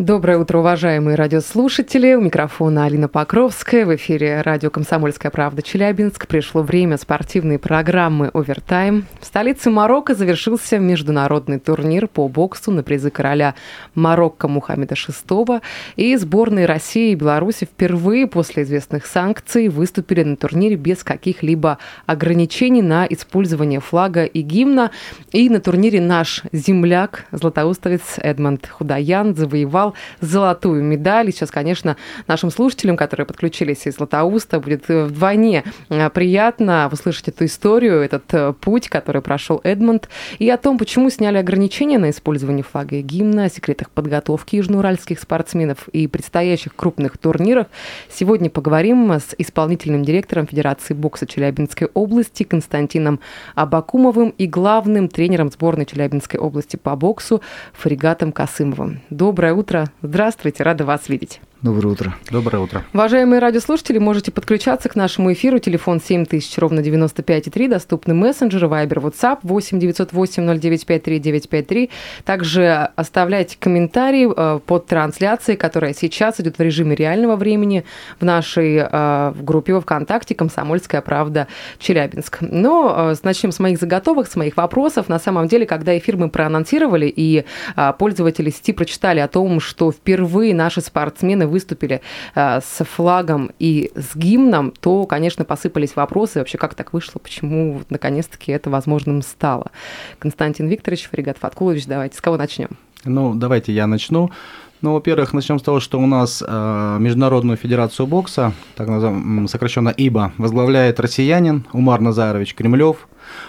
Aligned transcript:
Доброе 0.00 0.38
утро, 0.38 0.60
уважаемые 0.60 1.14
радиослушатели. 1.14 2.14
У 2.14 2.22
микрофона 2.22 2.86
Алина 2.86 3.06
Покровская. 3.06 3.84
В 3.84 3.94
эфире 3.96 4.40
радио 4.40 4.70
«Комсомольская 4.70 5.30
правда» 5.30 5.60
Челябинск. 5.60 6.26
Пришло 6.26 6.62
время 6.62 6.96
спортивной 6.96 7.58
программы 7.58 8.30
«Овертайм». 8.32 9.04
В 9.20 9.26
столице 9.26 9.68
Марокко 9.68 10.14
завершился 10.14 10.78
международный 10.78 11.58
турнир 11.58 12.08
по 12.08 12.28
боксу 12.28 12.70
на 12.70 12.82
призы 12.82 13.10
короля 13.10 13.54
Марокко 13.94 14.48
Мухаммеда 14.48 14.94
VI. 14.94 15.60
И 15.96 16.16
сборные 16.16 16.64
России 16.64 17.12
и 17.12 17.14
Беларуси 17.14 17.66
впервые 17.66 18.26
после 18.26 18.62
известных 18.62 19.04
санкций 19.04 19.68
выступили 19.68 20.22
на 20.22 20.36
турнире 20.36 20.76
без 20.76 21.04
каких-либо 21.04 21.76
ограничений 22.06 22.80
на 22.80 23.04
использование 23.04 23.80
флага 23.80 24.24
и 24.24 24.40
гимна. 24.40 24.92
И 25.32 25.50
на 25.50 25.60
турнире 25.60 26.00
наш 26.00 26.42
земляк, 26.52 27.26
златоустовец 27.32 28.14
Эдмонд 28.16 28.66
Худаян, 28.66 29.36
завоевал 29.36 29.89
золотую 30.20 30.82
медаль. 30.82 31.28
И 31.28 31.32
сейчас, 31.32 31.50
конечно, 31.50 31.96
нашим 32.26 32.50
слушателям, 32.50 32.96
которые 32.96 33.26
подключились 33.26 33.86
из 33.86 33.96
Златоуста, 33.96 34.60
будет 34.60 34.88
вдвойне 34.88 35.64
э, 35.88 36.10
приятно 36.10 36.88
услышать 36.92 37.28
эту 37.28 37.44
историю, 37.44 38.00
этот 38.00 38.24
э, 38.32 38.52
путь, 38.52 38.88
который 38.88 39.22
прошел 39.22 39.60
Эдмонд, 39.64 40.08
и 40.38 40.48
о 40.50 40.56
том, 40.56 40.78
почему 40.78 41.10
сняли 41.10 41.38
ограничения 41.38 41.98
на 41.98 42.10
использование 42.10 42.64
флага 42.64 42.96
и 42.96 43.02
гимна, 43.02 43.44
о 43.44 43.50
секретах 43.50 43.90
подготовки 43.90 44.56
южноуральских 44.56 45.18
спортсменов 45.18 45.88
и 45.88 46.06
предстоящих 46.06 46.74
крупных 46.74 47.18
турнирах. 47.18 47.66
Сегодня 48.10 48.50
поговорим 48.50 49.10
с 49.12 49.34
исполнительным 49.38 50.04
директором 50.04 50.46
Федерации 50.46 50.94
бокса 50.94 51.26
Челябинской 51.26 51.88
области 51.94 52.42
Константином 52.42 53.20
Абакумовым 53.54 54.30
и 54.30 54.46
главным 54.46 55.08
тренером 55.08 55.50
сборной 55.50 55.86
Челябинской 55.86 56.38
области 56.40 56.76
по 56.76 56.96
боксу 56.96 57.40
Фаригатом 57.72 58.32
Касымовым. 58.32 59.00
Доброе 59.10 59.54
утро, 59.54 59.79
Здравствуйте, 60.02 60.62
рада 60.62 60.84
вас 60.84 61.08
видеть. 61.08 61.40
Доброе 61.62 61.88
утро. 61.88 62.14
Доброе 62.30 62.58
утро. 62.60 62.84
Уважаемые 62.94 63.38
радиослушатели, 63.38 63.98
можете 63.98 64.32
подключаться 64.32 64.88
к 64.88 64.96
нашему 64.96 65.30
эфиру. 65.34 65.58
Телефон 65.58 66.00
7000, 66.00 66.56
ровно 66.56 66.80
95,3. 66.80 67.68
Доступны 67.68 68.14
мессенджеры, 68.14 68.66
Viber, 68.66 69.12
WhatsApp 69.12 69.40
8 69.42 69.78
908 69.78 70.58
095 70.58 71.20
953. 71.20 71.90
Также 72.24 72.88
оставляйте 72.96 73.58
комментарии 73.60 74.26
э, 74.34 74.60
под 74.64 74.86
трансляцией, 74.86 75.58
которая 75.58 75.92
сейчас 75.92 76.40
идет 76.40 76.56
в 76.56 76.62
режиме 76.62 76.96
реального 76.96 77.36
времени 77.36 77.84
в 78.18 78.24
нашей 78.24 78.76
э, 78.76 79.32
в 79.36 79.44
группе 79.44 79.74
во 79.74 79.82
ВКонтакте 79.82 80.34
«Комсомольская 80.34 81.02
правда 81.02 81.46
Челябинск». 81.78 82.38
Но 82.40 83.12
э, 83.12 83.14
начнем 83.22 83.52
с 83.52 83.58
моих 83.58 83.78
заготовок, 83.78 84.28
с 84.28 84.36
моих 84.36 84.56
вопросов. 84.56 85.10
На 85.10 85.18
самом 85.18 85.46
деле, 85.46 85.66
когда 85.66 85.96
эфир 85.98 86.16
мы 86.16 86.30
проанонсировали, 86.30 87.12
и 87.14 87.44
пользователи 87.98 88.48
сети 88.48 88.72
прочитали 88.72 89.20
о 89.20 89.28
том, 89.28 89.60
что 89.60 89.92
впервые 89.92 90.54
наши 90.54 90.80
спортсмены 90.80 91.49
выступили 91.50 92.00
э, 92.34 92.60
с 92.60 92.84
флагом 92.84 93.50
и 93.58 93.90
с 93.94 94.16
гимном, 94.16 94.72
то, 94.80 95.04
конечно, 95.06 95.44
посыпались 95.44 95.96
вопросы 95.96 96.38
вообще, 96.38 96.58
как 96.58 96.74
так 96.74 96.92
вышло, 96.92 97.18
почему 97.18 97.82
наконец-таки 97.90 98.52
это 98.52 98.70
возможным 98.70 99.22
стало. 99.22 99.70
Константин 100.18 100.68
Викторович, 100.68 101.08
Фаригат 101.10 101.38
Фаткулович, 101.38 101.86
давайте, 101.86 102.16
с 102.16 102.20
кого 102.20 102.36
начнем? 102.36 102.70
Ну, 103.04 103.34
давайте 103.34 103.72
я 103.72 103.86
начну. 103.86 104.30
Ну, 104.82 104.94
во-первых, 104.94 105.34
начнем 105.34 105.58
с 105.58 105.62
того, 105.62 105.78
что 105.78 106.00
у 106.00 106.06
нас 106.06 106.42
э, 106.46 106.96
Международную 107.00 107.58
федерацию 107.58 108.06
бокса, 108.06 108.54
так 108.76 108.88
называемую, 108.88 109.46
сокращенно 109.46 109.90
ИБА, 109.90 110.32
возглавляет 110.38 111.00
россиянин 111.00 111.66
Умар 111.74 112.00
Назарович 112.00 112.54
Кремлев. 112.54 113.06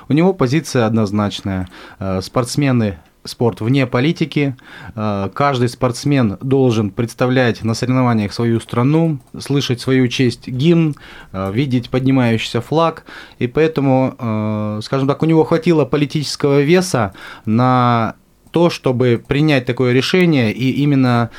У 0.09 0.13
него 0.13 0.33
позиция 0.33 0.85
однозначная. 0.85 1.69
Э, 1.99 2.19
спортсмены 2.21 2.99
спорт 3.23 3.61
вне 3.61 3.85
политики. 3.87 4.55
Э, 4.95 5.29
каждый 5.33 5.69
спортсмен 5.69 6.37
должен 6.41 6.89
представлять 6.89 7.63
на 7.63 7.73
соревнованиях 7.73 8.33
свою 8.33 8.59
страну, 8.59 9.19
слышать 9.37 9.81
свою 9.81 10.07
честь 10.07 10.47
гимн, 10.47 10.95
э, 11.31 11.51
видеть 11.53 11.89
поднимающийся 11.89 12.61
флаг. 12.61 13.05
И 13.39 13.47
поэтому, 13.47 14.15
э, 14.17 14.79
скажем 14.83 15.07
так, 15.07 15.21
у 15.21 15.25
него 15.25 15.43
хватило 15.43 15.85
политического 15.85 16.61
веса 16.61 17.13
на 17.45 18.15
то, 18.51 18.69
чтобы 18.69 19.23
принять 19.25 19.65
такое 19.65 19.93
решение. 19.93 20.51
И 20.51 20.71
именно 20.81 21.29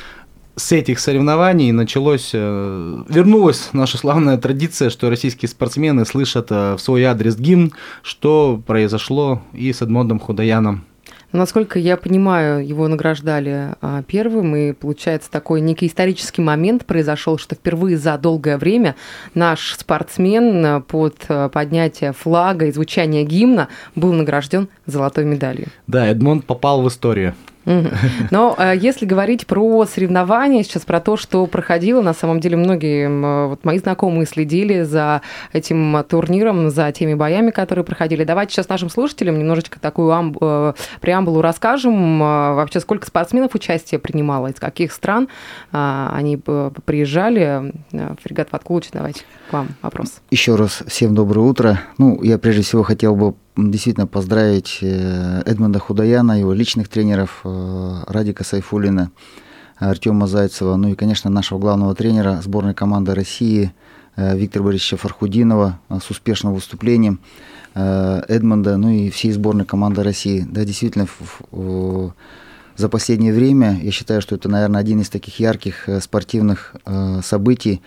с 0.55 0.71
этих 0.71 0.99
соревнований 0.99 1.71
началось, 1.71 2.31
вернулась 2.33 3.69
наша 3.73 3.97
славная 3.97 4.37
традиция, 4.37 4.91
что 4.91 5.09
российские 5.09 5.49
спортсмены 5.49 6.05
слышат 6.05 6.51
в 6.51 6.77
свой 6.77 7.03
адрес 7.03 7.35
гимн, 7.35 7.73
что 8.03 8.61
произошло 8.65 9.41
и 9.53 9.73
с 9.73 9.81
Эдмондом 9.81 10.19
Худаяном. 10.19 10.85
Насколько 11.33 11.79
я 11.79 11.97
понимаю, 11.97 12.65
его 12.65 12.87
награждали 12.87 13.69
а, 13.81 14.03
первым, 14.03 14.55
и 14.55 14.71
получается 14.71 15.31
такой 15.31 15.61
некий 15.61 15.87
исторический 15.87 16.43
момент 16.43 16.85
произошел, 16.85 17.39
что 17.39 17.55
впервые 17.55 17.97
за 17.97 18.19
долгое 18.19 18.59
время 18.59 18.95
наш 19.33 19.73
спортсмен 19.73 20.63
а, 20.63 20.79
под 20.79 21.15
а, 21.29 21.49
поднятие 21.49 22.13
флага 22.13 22.67
и 22.67 22.71
звучание 22.71 23.23
гимна 23.23 23.67
был 23.95 24.13
награжден 24.13 24.69
золотой 24.85 25.25
медалью. 25.25 25.69
Да, 25.87 26.07
Эдмонд 26.07 26.45
попал 26.45 26.83
в 26.83 26.87
историю. 26.87 27.33
Но 27.65 28.55
э, 28.57 28.73
если 28.77 29.05
говорить 29.05 29.47
про 29.47 29.85
соревнования, 29.85 30.63
сейчас 30.63 30.83
про 30.83 30.99
то, 30.99 31.17
что 31.17 31.45
проходило, 31.45 32.01
на 32.01 32.13
самом 32.13 32.39
деле 32.39 32.57
многие 32.57 33.47
вот 33.47 33.63
мои 33.63 33.79
знакомые 33.79 34.25
следили 34.25 34.81
за 34.83 35.21
этим 35.53 36.03
турниром, 36.07 36.69
за 36.69 36.91
теми 36.91 37.13
боями, 37.13 37.51
которые 37.51 37.85
проходили. 37.85 38.23
Давайте 38.23 38.53
сейчас 38.53 38.69
нашим 38.69 38.89
слушателям 38.89 39.37
немножечко 39.37 39.79
такую 39.79 40.11
амб... 40.11 40.37
Э, 40.41 40.73
преамбулу 41.01 41.41
расскажем. 41.41 42.21
Э, 42.21 42.53
вообще, 42.53 42.79
сколько 42.79 43.07
спортсменов 43.07 43.55
участие 43.55 43.99
принимало, 43.99 44.47
из 44.47 44.59
каких 44.59 44.91
стран 44.91 45.27
они 45.71 46.37
приезжали. 46.37 47.73
Фрегат 48.23 48.51
Ваткулыч, 48.51 48.89
давайте 48.91 49.21
к 49.49 49.53
вам 49.53 49.69
вопрос. 49.81 50.21
Еще 50.31 50.55
раз 50.55 50.83
всем 50.87 51.15
доброе 51.15 51.41
утро. 51.41 51.79
Ну, 51.97 52.21
я 52.21 52.37
прежде 52.37 52.63
всего 52.63 52.83
хотел 52.83 53.15
бы 53.15 53.35
действительно 53.55 54.07
поздравить 54.07 54.79
э, 54.81 55.41
Эдмонда 55.45 55.79
Худаяна, 55.79 56.39
его 56.39 56.53
личных 56.53 56.87
тренеров 56.89 57.41
э, 57.43 58.03
Радика 58.07 58.43
Сайфулина, 58.43 59.11
Артема 59.77 60.27
Зайцева, 60.27 60.75
ну 60.75 60.89
и, 60.89 60.95
конечно, 60.95 61.29
нашего 61.29 61.59
главного 61.59 61.95
тренера 61.95 62.41
сборной 62.41 62.73
команды 62.73 63.13
России 63.13 63.73
э, 64.15 64.37
Виктора 64.37 64.65
Борисовича 64.65 64.97
Фархудинова 64.97 65.79
с 65.89 66.09
успешным 66.09 66.53
выступлением 66.53 67.19
Эдмонда, 67.75 68.77
ну 68.77 68.89
и 68.89 69.09
всей 69.09 69.31
сборной 69.31 69.65
команды 69.65 70.03
России. 70.03 70.45
Да, 70.47 70.63
действительно, 70.63 71.07
за 72.77 72.87
последнее 72.87 73.33
время 73.33 73.79
я 73.81 73.89
считаю, 73.89 74.21
что 74.21 74.35
это, 74.35 74.47
наверное, 74.47 74.79
один 74.79 75.01
из 75.01 75.09
таких 75.09 75.39
ярких 75.39 75.89
спортивных 75.99 76.75
событий, 77.23 77.81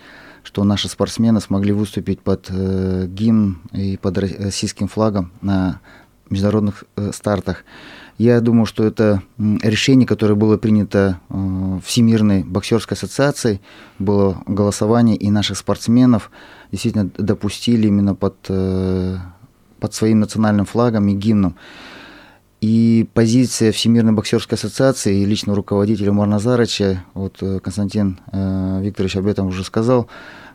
что 0.47 0.63
наши 0.63 0.87
спортсмены 0.87 1.41
смогли 1.41 1.73
выступить 1.73 2.21
под 2.21 2.45
э, 2.47 3.05
гимн 3.09 3.59
и 3.73 3.97
под 3.97 4.17
российским 4.17 4.87
флагом 4.87 5.33
на 5.41 5.81
международных 6.29 6.85
э, 6.95 7.11
стартах. 7.13 7.65
Я 8.17 8.39
думаю, 8.39 8.65
что 8.65 8.85
это 8.85 9.21
решение, 9.37 10.07
которое 10.07 10.35
было 10.35 10.55
принято 10.57 11.19
э, 11.27 11.79
Всемирной 11.83 12.45
боксерской 12.45 12.95
ассоциацией, 12.95 13.59
было 13.99 14.41
голосование, 14.47 15.17
и 15.17 15.29
наших 15.29 15.57
спортсменов 15.57 16.31
действительно 16.71 17.11
допустили 17.17 17.87
именно 17.87 18.15
под, 18.15 18.37
э, 18.47 19.17
под 19.81 19.93
своим 19.93 20.21
национальным 20.21 20.65
флагом 20.65 21.09
и 21.09 21.13
гимном. 21.13 21.57
И 22.59 23.07
позиция 23.13 23.71
Всемирной 23.71 24.13
боксерской 24.13 24.57
ассоциации 24.57 25.21
и 25.21 25.25
личного 25.25 25.57
руководителя 25.57 26.09
Умар 26.09 26.27
Назарыча, 26.27 27.03
вот 27.13 27.37
э, 27.41 27.59
Константин 27.59 28.19
э, 28.31 28.79
Викторович 28.81 29.17
об 29.17 29.27
этом 29.27 29.47
уже 29.47 29.63
сказал, 29.63 30.07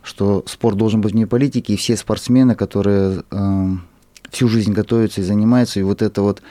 что 0.03 0.43
спорт 0.47 0.77
должен 0.77 1.01
быть 1.01 1.13
вне 1.13 1.25
политики, 1.25 1.71
и 1.71 1.77
все 1.77 1.97
спортсмены, 1.97 2.55
которые 2.55 3.23
э, 3.31 3.67
всю 4.29 4.49
жизнь 4.49 4.73
готовятся 4.73 5.21
и 5.21 5.23
занимаются, 5.23 5.79
и 5.79 5.83
вот 5.83 6.01
это 6.01 6.21
вот 6.21 6.41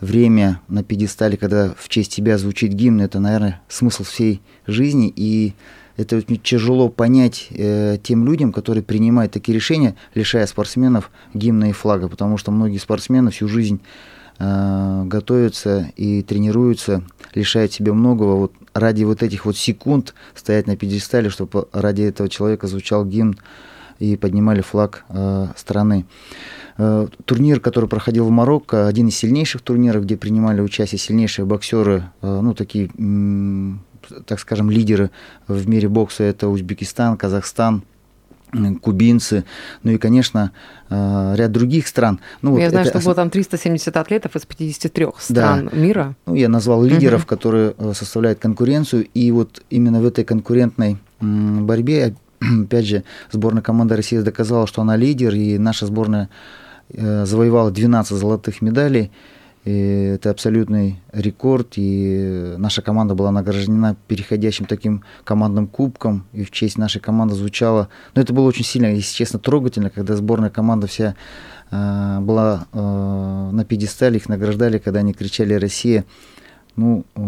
время 0.00 0.60
на 0.68 0.82
пьедестале, 0.82 1.36
когда 1.36 1.74
в 1.76 1.88
честь 1.88 2.12
тебя 2.14 2.38
звучит 2.38 2.72
гимн, 2.72 3.02
это, 3.02 3.20
наверное, 3.20 3.62
смысл 3.68 4.04
всей 4.04 4.40
жизни, 4.66 5.12
и 5.14 5.54
это 5.96 6.16
очень 6.16 6.38
тяжело 6.38 6.88
понять 6.88 7.48
э, 7.50 7.98
тем 8.02 8.26
людям, 8.26 8.52
которые 8.52 8.82
принимают 8.82 9.32
такие 9.32 9.54
решения, 9.54 9.94
лишая 10.14 10.46
спортсменов 10.46 11.10
гимна 11.34 11.70
и 11.70 11.72
флага, 11.72 12.08
потому 12.08 12.36
что 12.36 12.50
многие 12.50 12.78
спортсмены 12.78 13.30
всю 13.30 13.48
жизнь 13.48 13.80
готовятся 14.38 15.92
и 15.96 16.22
тренируются, 16.22 17.02
лишают 17.34 17.72
себя 17.72 17.92
многого. 17.92 18.36
Вот 18.36 18.52
ради 18.72 19.04
вот 19.04 19.22
этих 19.22 19.44
вот 19.46 19.56
секунд 19.56 20.14
стоять 20.34 20.66
на 20.66 20.76
пьедестале, 20.76 21.30
чтобы 21.30 21.68
ради 21.72 22.02
этого 22.02 22.28
человека 22.28 22.66
звучал 22.66 23.04
гимн, 23.04 23.36
и 23.98 24.16
поднимали 24.16 24.60
флаг 24.60 25.04
э, 25.08 25.48
страны. 25.56 26.04
Э, 26.76 27.06
турнир, 27.24 27.60
который 27.60 27.88
проходил 27.88 28.26
в 28.26 28.30
Марокко, 28.30 28.86
один 28.86 29.08
из 29.08 29.16
сильнейших 29.16 29.62
турниров, 29.62 30.04
где 30.04 30.16
принимали 30.16 30.60
участие 30.60 30.98
сильнейшие 30.98 31.46
боксеры, 31.46 32.10
э, 32.22 32.40
ну, 32.40 32.54
такие, 32.54 32.90
так 34.26 34.40
скажем, 34.40 34.70
лидеры 34.70 35.10
в 35.46 35.68
мире 35.68 35.88
бокса. 35.88 36.24
Это 36.24 36.48
Узбекистан, 36.48 37.16
Казахстан, 37.16 37.84
кубинцы, 38.80 39.44
ну 39.82 39.92
и, 39.92 39.98
конечно, 39.98 40.52
э, 40.90 41.34
ряд 41.36 41.52
других 41.52 41.86
стран. 41.88 42.20
Ну, 42.42 42.52
вот 42.52 42.58
Я 42.60 42.70
знаю, 42.70 42.86
это 42.86 42.98
что 43.00 43.04
было 43.06 43.14
там 43.14 43.30
370 43.30 43.96
атлетов 43.96 44.36
из 44.36 44.46
53 44.46 45.06
стран 45.18 45.70
мира. 45.72 46.14
ну, 46.26 46.34
я 46.34 46.48
назвал 46.48 46.82
лидеров, 46.84 47.20
Мгм. 47.20 47.26
которые 47.28 47.74
э, 47.76 47.92
составляют 47.94 48.38
конкуренцию, 48.38 49.06
и 49.14 49.30
вот 49.32 49.62
именно 49.70 50.00
в 50.00 50.06
этой 50.06 50.24
конкурентной 50.24 50.98
борьбе, 51.20 52.14
опять 52.64 52.86
же, 52.86 53.04
сборная 53.32 53.62
команды 53.62 53.96
России 53.96 54.18
доказала, 54.18 54.66
что 54.66 54.82
она 54.82 54.96
лидер, 54.96 55.34
и 55.34 55.58
наша 55.58 55.86
сборная 55.86 56.28
э, 56.90 57.24
завоевала 57.26 57.70
12 57.70 58.16
золотых 58.16 58.62
медалей. 58.62 59.10
И 59.64 60.12
это 60.14 60.30
абсолютный 60.30 61.00
рекорд, 61.12 61.74
и 61.76 62.54
наша 62.58 62.82
команда 62.82 63.14
была 63.14 63.30
награждена 63.30 63.96
переходящим 64.08 64.66
таким 64.66 65.04
командным 65.24 65.66
кубком, 65.68 66.26
и 66.34 66.44
в 66.44 66.50
честь 66.50 66.76
нашей 66.76 67.00
команды 67.00 67.34
звучало... 67.34 67.88
Но 68.14 68.20
это 68.20 68.34
было 68.34 68.46
очень 68.46 68.64
сильно, 68.64 68.86
если 68.86 69.14
честно, 69.14 69.38
трогательно, 69.38 69.88
когда 69.88 70.16
сборная 70.16 70.50
команда 70.50 70.86
вся 70.86 71.14
э, 71.70 72.18
была 72.20 72.66
э, 72.72 73.50
на 73.52 73.64
пьедестале, 73.64 74.18
их 74.18 74.28
награждали, 74.28 74.76
когда 74.76 75.00
они 75.00 75.14
кричали 75.14 75.54
«Россия». 75.54 76.04
Ну, 76.76 77.04
э, 77.14 77.20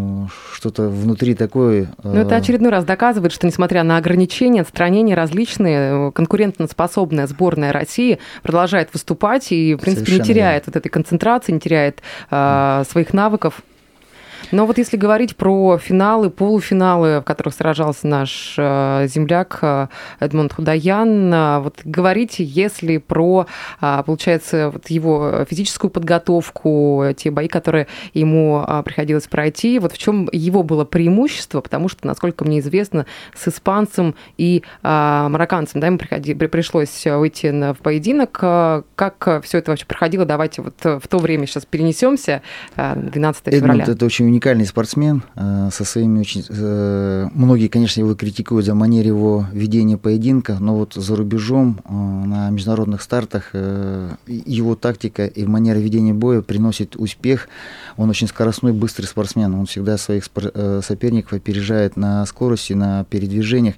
что-то 0.53 0.89
внутри 0.89 1.33
такое... 1.33 1.83
э, 1.83 1.87
Но 2.03 2.13
Ну, 2.13 2.19
это 2.19 2.35
очередной 2.35 2.69
раз 2.69 2.83
доказывает, 2.83 3.31
что 3.31 3.47
несмотря 3.47 3.83
на 3.83 3.97
ограничения, 3.97 4.61
отстранения 4.61 5.15
различные, 5.15 6.09
э, 6.09 6.11
конкурентоспособная 6.11 7.27
сборная 7.27 7.71
России 7.71 8.19
продолжает 8.43 8.89
выступать 8.91 9.51
и, 9.51 9.75
в 9.75 9.79
принципе, 9.79 10.11
не 10.11 10.17
Совершенно 10.17 10.25
теряет 10.25 10.67
вот 10.67 10.75
этой 10.75 10.89
концентрации, 10.89 11.53
не 11.53 11.59
теряет 11.59 12.01
э, 12.29 12.83
своих 12.89 13.13
навыков. 13.13 13.61
Но 14.51 14.65
вот 14.65 14.77
если 14.77 14.97
говорить 14.97 15.35
про 15.35 15.77
финалы, 15.77 16.29
полуфиналы, 16.29 17.19
в 17.19 17.23
которых 17.23 17.53
сражался 17.53 18.07
наш 18.07 18.55
э, 18.57 19.07
земляк 19.07 19.59
э, 19.61 19.87
Эдмонд 20.19 20.53
Худаян, 20.53 21.33
э, 21.33 21.59
вот 21.59 21.81
говорите, 21.83 22.43
если 22.43 22.97
про, 22.97 23.47
получается, 23.79 24.69
вот 24.71 24.89
его 24.89 25.45
физическую 25.49 25.91
подготовку, 25.91 27.05
те 27.15 27.31
бои, 27.31 27.47
которые 27.47 27.87
ему 28.13 28.63
приходилось 28.85 29.27
пройти, 29.27 29.79
вот 29.79 29.93
в 29.93 29.97
чем 29.97 30.29
его 30.31 30.63
было 30.63 30.85
преимущество, 30.85 31.61
потому 31.61 31.89
что, 31.89 32.07
насколько 32.07 32.45
мне 32.45 32.59
известно, 32.59 33.05
с 33.35 33.47
испанцем 33.47 34.15
и 34.37 34.63
марокканцем, 34.83 35.79
да, 35.81 35.87
ему 35.87 35.97
приходи, 35.97 36.33
при- 36.33 36.47
пришлось 36.47 37.05
выйти 37.05 37.47
в 37.73 37.77
поединок. 37.77 38.31
Как 38.31 39.43
все 39.43 39.57
это 39.57 39.71
вообще 39.71 39.85
проходило? 39.85 40.25
Давайте 40.25 40.61
вот 40.61 40.75
в 40.83 41.07
то 41.07 41.17
время 41.17 41.45
сейчас 41.47 41.65
перенесемся, 41.65 42.41
э, 42.75 42.93
12 42.95 43.53
февраля. 43.53 43.83
Эдмунд 43.83 43.89
это 43.89 44.05
очень 44.05 44.36
уникальный 44.37 44.67
спортсмен 44.67 45.23
э, 45.35 45.69
со 45.73 45.83
своими 45.83 46.19
очень... 46.19 46.45
э, 46.47 47.27
многие, 47.33 47.69
конечно, 47.69 48.01
его 48.01 48.13
критикуют 48.13 48.67
за 48.67 48.75
манере 48.75 49.07
его 49.07 49.47
ведения 49.51 49.97
поединка, 49.97 50.57
но 50.59 50.75
вот 50.75 50.93
за 50.93 51.15
рубежом 51.15 51.79
э, 51.83 51.91
на 51.91 52.49
международных 52.51 53.01
стартах 53.01 53.53
его 53.53 54.75
тактика 54.75 55.25
и 55.25 55.45
манера 55.45 55.79
ведения 55.79 56.13
боя 56.13 56.41
приносит 56.41 56.95
успех. 56.95 57.49
Он 57.97 58.09
очень 58.09 58.27
скоростной, 58.27 58.73
быстрый 58.73 59.05
спортсмен. 59.05 59.55
Он 59.55 59.65
всегда 59.65 59.97
своих 59.97 60.25
соперников 60.83 61.33
опережает 61.33 61.97
на 61.97 62.25
скорости, 62.25 62.73
на 62.73 63.05
передвижениях. 63.05 63.75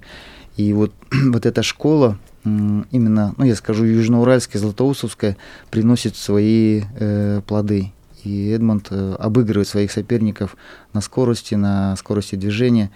И 0.56 0.72
вот, 0.74 0.92
вот 1.32 1.46
эта 1.46 1.62
школа, 1.62 2.18
именно, 2.44 3.34
ну 3.36 3.44
я 3.44 3.54
скажу, 3.54 3.84
южноуральская, 3.84 4.60
златоустовская, 4.60 5.36
приносит 5.70 6.16
свои 6.16 6.82
э, 6.98 7.40
плоды. 7.46 7.92
И 8.24 8.50
Эдмонд 8.50 8.88
э, 8.90 9.16
обыгрывает 9.18 9.68
своих 9.68 9.92
соперников 9.92 10.56
на 10.92 11.00
скорости, 11.00 11.54
на 11.54 11.96
скорости 11.96 12.36
движения, 12.36 12.90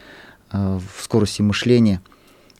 э, 0.53 0.79
в 0.79 1.03
скорости 1.03 1.43
мышления. 1.43 2.01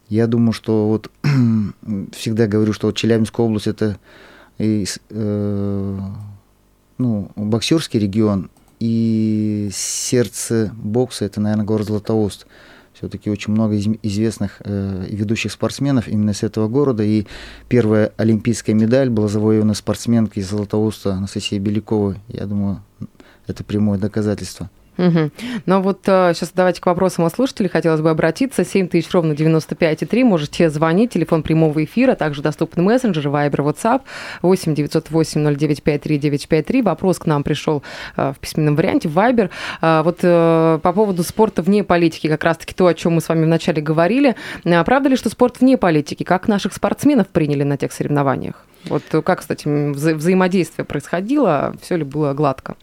Я 0.09 0.27
думаю, 0.27 0.53
что 0.53 0.89
вот 0.89 1.11
всегда 2.13 2.47
говорю, 2.47 2.73
что 2.73 2.89
вот 2.89 2.97
Челябинская 2.97 3.47
область 3.47 3.67
это 3.67 3.99
и, 4.59 4.87
э, 5.11 5.99
ну, 6.99 7.31
боксерский 7.37 7.99
регион, 8.01 8.51
и 8.81 9.71
сердце 9.73 10.73
бокса 10.77 11.25
это, 11.25 11.41
наверное, 11.41 11.65
город 11.65 11.87
Златоуст. 11.87 12.47
Все-таки 13.05 13.29
очень 13.29 13.53
много 13.53 13.75
из- 13.75 13.99
известных 14.03 14.57
э, 14.61 15.07
ведущих 15.11 15.53
спортсменов 15.53 16.09
именно 16.09 16.33
с 16.33 16.43
этого 16.43 16.69
города. 16.69 17.03
И 17.03 17.27
первая 17.69 18.13
олимпийская 18.17 18.75
медаль 18.75 19.11
была 19.11 19.29
завоевана 19.29 19.75
спортсменкой 19.75 20.43
из 20.43 20.49
Златоуста 20.49 21.13
Анастасией 21.13 21.61
Беляковой. 21.61 22.17
Я 22.29 22.47
думаю, 22.47 22.83
это 23.47 23.63
прямое 23.63 23.99
доказательство. 23.99 24.71
Мгм. 24.97 25.33
Ну 25.67 25.81
вот 25.81 26.01
сейчас 26.05 26.53
давайте 26.55 26.81
к 26.81 26.87
вопросам 26.87 27.25
от 27.25 27.35
слушателей. 27.35 27.69
Хотелось 27.69 28.01
бы 28.01 28.11
обратиться. 28.11 28.65
7 28.65 28.89
тысяч 28.89 29.11
ровно 29.13 29.33
95,3. 29.33 30.25
Можете 30.25 30.71
звонить. 30.71 31.13
Телефон 31.13 31.43
прямого 31.43 31.83
эфира. 31.85 32.15
Также 32.15 32.43
доступны 32.43 32.83
мессенджеры, 32.83 33.31
Viber, 33.31 33.57
WhatsApp. 33.75 34.03
8 34.43 34.75
908 34.75 35.57
0953 35.57 36.19
953. 36.19 36.83
Вопрос 36.83 37.19
к 37.19 37.27
нам 37.27 37.43
пришел 37.43 37.83
э, 38.17 38.33
в 38.33 38.39
письменном 38.39 38.77
варианте. 38.77 39.09
Viber. 39.09 39.51
А, 39.81 40.03
Вот 40.03 40.19
э, 40.23 40.79
по 40.83 40.93
поводу 40.93 41.23
спорта 41.25 41.63
вне 41.63 41.83
политики. 41.85 42.29
Как 42.29 42.45
раз-таки 42.45 42.75
то, 42.75 42.87
о 42.87 42.95
чем 42.95 43.15
мы 43.15 43.21
с 43.21 43.29
вами 43.29 43.45
вначале 43.45 43.83
говорили. 43.83 44.37
Правда 44.63 45.09
ли, 45.09 45.17
что 45.17 45.29
спорт 45.31 45.61
вне 45.61 45.77
политики? 45.77 46.23
Как 46.23 46.49
наших 46.49 46.73
спортсменов 46.73 47.27
приняли 47.29 47.63
на 47.65 47.77
тех 47.77 47.93
соревнованиях? 47.93 48.65
Вот 48.87 49.03
э, 49.13 49.23
как, 49.23 49.41
кстати, 49.41 49.67
вза- 49.67 50.15
взаимодействие 50.15 50.85
происходило? 50.85 51.75
Все 51.83 51.97
ли 51.97 52.05
было 52.05 52.33
гладко? 52.35 52.77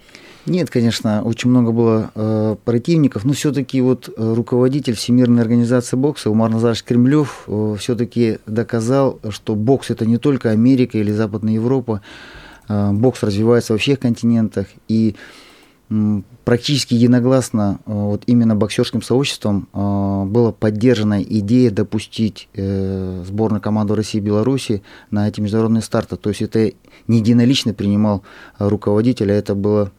Нет, 0.46 0.70
конечно, 0.70 1.22
очень 1.24 1.50
много 1.50 1.72
было 1.72 2.12
э, 2.16 2.56
противников, 2.66 3.26
но 3.26 3.34
все-таки 3.34 3.80
вот 3.82 4.10
э, 4.10 4.34
руководитель 4.34 4.96
Всемирной 4.96 5.44
организации 5.44 5.96
бокса 5.96 6.32
Умар 6.32 6.50
Назарович 6.50 6.84
Кремлев 6.84 7.44
э, 7.48 7.76
все-таки 7.80 8.40
доказал, 8.48 9.20
что 9.30 9.56
бокс 9.56 9.92
это 9.92 10.06
не 10.06 10.18
только 10.18 10.50
Америка 10.50 10.98
или 10.98 11.12
Западная 11.12 11.54
Европа, 11.54 12.02
Э, 12.72 12.92
бокс 12.92 13.22
развивается 13.24 13.74
во 13.74 13.80
всех 13.80 14.00
континентах 14.00 14.68
и 14.88 15.16
практически 16.46 16.94
единогласно 16.94 17.82
э, 17.86 17.92
вот 17.92 18.24
именно 18.26 18.56
боксерским 18.56 19.02
сообществом 19.02 19.68
э, 19.74 20.24
была 20.26 20.54
поддержана 20.54 21.22
идея 21.22 21.70
допустить 21.70 22.48
сборную 22.54 23.62
команду 23.62 23.96
России 23.96 24.20
и 24.20 24.22
Беларуси 24.22 24.84
на 25.10 25.28
эти 25.28 25.42
международные 25.42 25.82
старты. 25.82 26.16
То 26.16 26.30
есть 26.30 26.42
это 26.42 26.72
не 27.08 27.18
единолично 27.18 27.74
принимал 27.74 28.24
руководитель, 28.58 29.32
а 29.32 29.36
это 29.36 29.54
было 29.54 29.92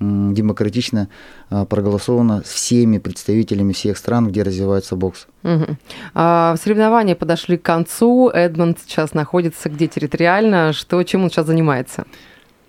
демократично 0.00 1.08
а, 1.50 1.64
проголосовано 1.64 2.42
всеми 2.42 2.98
представителями 2.98 3.72
всех 3.72 3.98
стран, 3.98 4.28
где 4.28 4.42
развивается 4.42 4.96
бокс. 4.96 5.26
Мгм. 5.42 5.78
А, 6.14 6.56
Соревнования 6.56 7.14
подошли 7.14 7.56
к 7.56 7.62
концу. 7.62 8.30
Эдмонд 8.32 8.78
сейчас 8.86 9.14
находится 9.14 9.68
где 9.68 9.88
территориально? 9.88 10.72
Что, 10.72 11.02
чем 11.02 11.24
он 11.24 11.30
сейчас 11.30 11.46
занимается? 11.46 12.04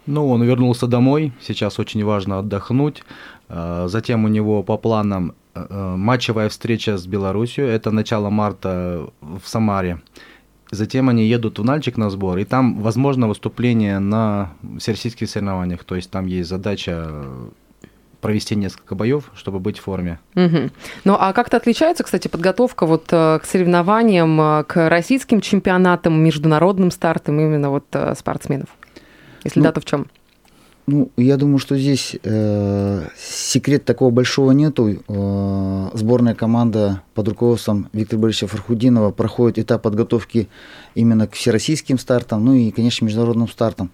Ну, 0.06 0.28
он 0.28 0.44
вернулся 0.44 0.88
домой, 0.88 1.34
сейчас 1.40 1.78
очень 1.80 2.04
важно 2.04 2.40
отдохнуть. 2.40 3.04
Э, 3.48 3.86
Затем 3.88 4.26
у 4.26 4.28
него 4.28 4.64
по 4.64 4.78
планам 4.78 5.34
э, 5.54 5.66
э, 5.70 5.96
матчевая 5.96 6.50
встреча 6.50 6.98
с 6.98 7.06
Беларусью, 7.06 7.68
это 7.68 7.92
начало 7.92 8.30
марта 8.32 9.08
в 9.22 9.42
Самаре. 9.48 10.02
Затем 10.72 11.10
они 11.10 11.26
едут 11.26 11.60
в 11.60 11.64
Нальчик 11.64 11.98
на 11.98 12.10
сбор, 12.10 12.38
и 12.38 12.46
там 12.46 12.80
возможно 12.82 13.28
выступление 13.28 14.00
на 14.00 14.52
всероссийских 14.78 15.30
соревнованиях. 15.30 15.84
То 15.84 15.96
есть 15.96 16.12
там 16.12 16.28
есть 16.28 16.48
задача 16.48 17.06
э, 17.08 17.50
провести 18.22 18.56
несколько 18.56 18.94
боев, 18.94 19.32
чтобы 19.36 19.60
быть 19.60 19.80
в 19.80 19.82
форме. 19.82 20.20
Мгм. 20.36 20.72
Ну, 21.06 21.18
а 21.20 21.34
как-то 21.34 21.58
отличается, 21.58 22.04
кстати, 22.04 22.28
подготовка 22.28 22.86
вот 22.86 23.08
э, 23.12 23.40
к 23.42 23.46
соревнованиям, 23.46 24.40
э, 24.40 24.64
к 24.66 24.90
российским 24.90 25.42
чемпионатам, 25.42 26.22
международным 26.22 26.92
стартам 26.92 27.40
именно 27.40 27.72
вот 27.72 27.86
спортсменов? 28.16 28.70
Если 29.44 29.60
Ну, 29.60 29.64
да, 29.64 29.72
то 29.72 29.82
в 29.82 29.86
чем? 29.86 30.08
Ну, 30.92 31.12
я 31.18 31.38
думаю, 31.38 31.60
что 31.60 31.78
здесь 31.78 32.16
э, 32.24 33.08
секрет 33.16 33.86
такого 33.86 34.10
большого 34.10 34.54
нету. 34.54 35.04
Э, 35.08 35.90
сборная 35.94 36.34
команда 36.34 37.04
под 37.14 37.28
руководством 37.28 37.90
Виктора 37.94 38.20
Борисовича 38.20 38.48
Фархудинова 38.48 39.12
проходит 39.12 39.60
этап 39.60 39.84
подготовки 39.84 40.50
именно 40.96 41.28
к 41.28 41.34
всероссийским 41.34 42.00
стартам, 42.00 42.44
ну 42.44 42.56
и, 42.56 42.72
конечно, 42.72 43.06
международным 43.06 43.48
стартам. 43.48 43.92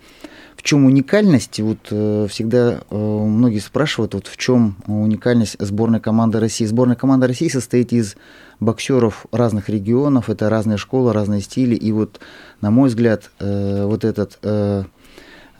В 0.55 0.63
чем 0.63 0.85
уникальность? 0.85 1.59
Вот 1.59 1.79
э, 1.91 2.27
всегда 2.29 2.79
э, 2.89 2.95
многие 2.95 3.59
спрашивают, 3.59 4.13
вот 4.13 4.27
в 4.27 4.37
чем 4.37 4.77
уникальность 4.87 5.57
сборной 5.59 5.99
команды 5.99 6.39
России. 6.39 6.63
Сборная 6.63 6.95
команда 6.95 7.27
России 7.27 7.49
состоит 7.49 7.91
из 7.91 8.15
боксеров 8.61 9.25
разных 9.33 9.67
регионов, 9.67 10.29
это 10.29 10.49
разные 10.49 10.77
школы, 10.77 11.11
разные 11.11 11.41
стили. 11.41 11.75
И 11.75 11.91
вот, 11.91 12.21
на 12.61 12.71
мой 12.71 12.87
взгляд, 12.87 13.31
э, 13.39 13.83
вот 13.85 14.05
этот 14.05 14.39
э, 14.43 14.85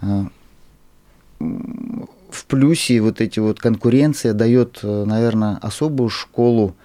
э, 0.02 0.24
в 1.40 2.46
плюсе 2.48 3.00
вот 3.02 3.22
эти 3.22 3.40
вот 3.40 3.60
конкуренция 3.60 4.34
дает, 4.34 4.80
наверное, 4.84 5.58
особую 5.62 6.10
школу 6.10 6.76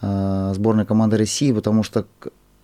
э, 0.00 0.52
сборной 0.54 0.86
команды 0.86 1.16
России, 1.16 1.52
потому 1.52 1.82
что 1.82 2.06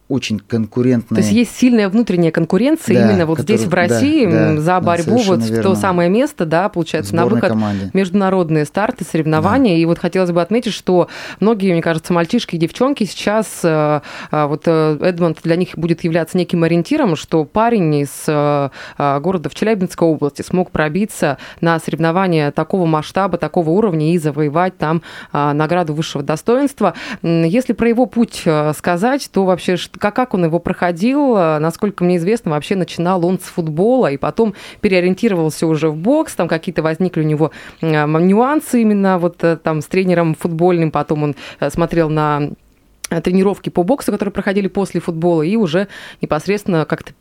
очень 0.09 0.39
конкурентные. 0.39 1.17
То 1.17 1.23
есть 1.27 1.33
есть 1.33 1.57
сильная 1.57 1.89
внутренняя 1.89 2.31
конкуренция 2.31 2.95
Да, 2.97 3.11
именно 3.11 3.27
вот 3.27 3.41
здесь, 3.41 3.65
в 3.65 3.71
да, 3.71 3.77
России, 3.77 4.27
да, 4.27 4.51
м, 4.51 4.59
за 4.61 4.67
да, 4.67 4.81
борьбу 4.81 5.03
совершенно 5.19 5.37
вот 5.41 5.51
в 5.51 5.63
то 5.63 5.75
самое 5.75 6.09
место, 6.09 6.47
да, 6.47 6.69
получается, 6.69 7.15
на 7.17 7.23
сборной 7.23 7.37
выход 7.41 7.51
команде. 7.51 7.91
международные 7.93 8.65
старты, 8.67 9.05
соревнования. 9.05 9.79
И 9.79 9.85
вот 9.85 9.99
хотелось 9.99 10.31
бы 10.31 10.41
отметить, 10.41 10.73
что 10.73 11.09
многие, 11.41 11.73
мне 11.73 11.83
кажется, 11.83 12.13
мальчишки 12.13 12.55
и 12.55 12.59
девчонки 12.59 13.03
сейчас, 13.05 13.61
э, 13.65 14.01
э, 14.31 14.47
вот 14.47 14.63
э, 14.67 14.99
Эдмонд 15.01 15.39
для 15.43 15.57
них 15.57 15.71
будет 15.77 16.05
являться 16.05 16.39
неким 16.39 16.63
ориентиром, 16.63 17.17
что 17.17 17.45
парень 17.45 17.93
из 17.97 18.11
э, 18.29 18.69
э, 18.99 19.21
города 19.21 19.49
в 19.49 19.55
Челябинской 19.57 20.07
области 20.07 20.43
смог 20.43 20.71
пробиться 20.71 21.39
на 21.61 21.81
соревнования 21.81 22.53
такого 22.53 22.87
масштаба, 22.87 23.39
такого 23.39 23.71
уровня 23.71 24.13
и 24.15 24.19
завоевать 24.19 24.79
там 24.79 25.03
э, 25.33 25.53
награду 25.53 25.95
высшего 25.95 26.23
достоинства. 26.23 26.95
Если 27.23 27.73
про 27.73 27.89
его 27.89 28.07
путь 28.07 28.45
сказать, 28.77 29.29
то 29.33 29.45
вообще 29.45 29.77
ш- 29.77 29.91
как, 29.99 30.15
как 30.15 30.35
он 30.35 30.45
его 30.45 30.59
проходил, 30.59 31.37
э, 31.37 31.59
насколько 31.59 32.05
мне 32.05 32.17
известно, 32.17 32.51
вообще 32.51 32.77
начинал 32.77 33.25
он 33.25 33.39
с 33.39 33.45
футбола 33.45 34.11
и 34.11 34.17
потом 34.17 34.55
переориентировался 34.81 35.67
уже 35.67 35.89
в 35.89 35.97
бокс, 35.97 36.35
там 36.35 36.49
какие-то 36.49 36.83
возникли 36.83 37.21
у 37.21 37.25
него 37.25 37.51
э, 37.81 38.07
нюансы 38.07 38.83
именно 38.83 39.19
вот 39.19 39.43
э, 39.45 39.57
там 39.57 39.81
с 39.81 39.87
тренером 39.87 40.35
футбольным, 40.35 40.91
потом 40.91 41.23
он 41.23 41.37
смотрел 41.71 42.11
на 42.11 42.51
тренировки 43.23 43.71
по 43.71 43.85
боксу, 43.85 44.11
которые 44.11 44.33
проходили 44.33 44.67
после 44.67 45.01
футбола, 45.01 45.43
и 45.43 45.55
уже 45.55 45.87
непосредственно 46.21 46.85
как-то 46.85 47.13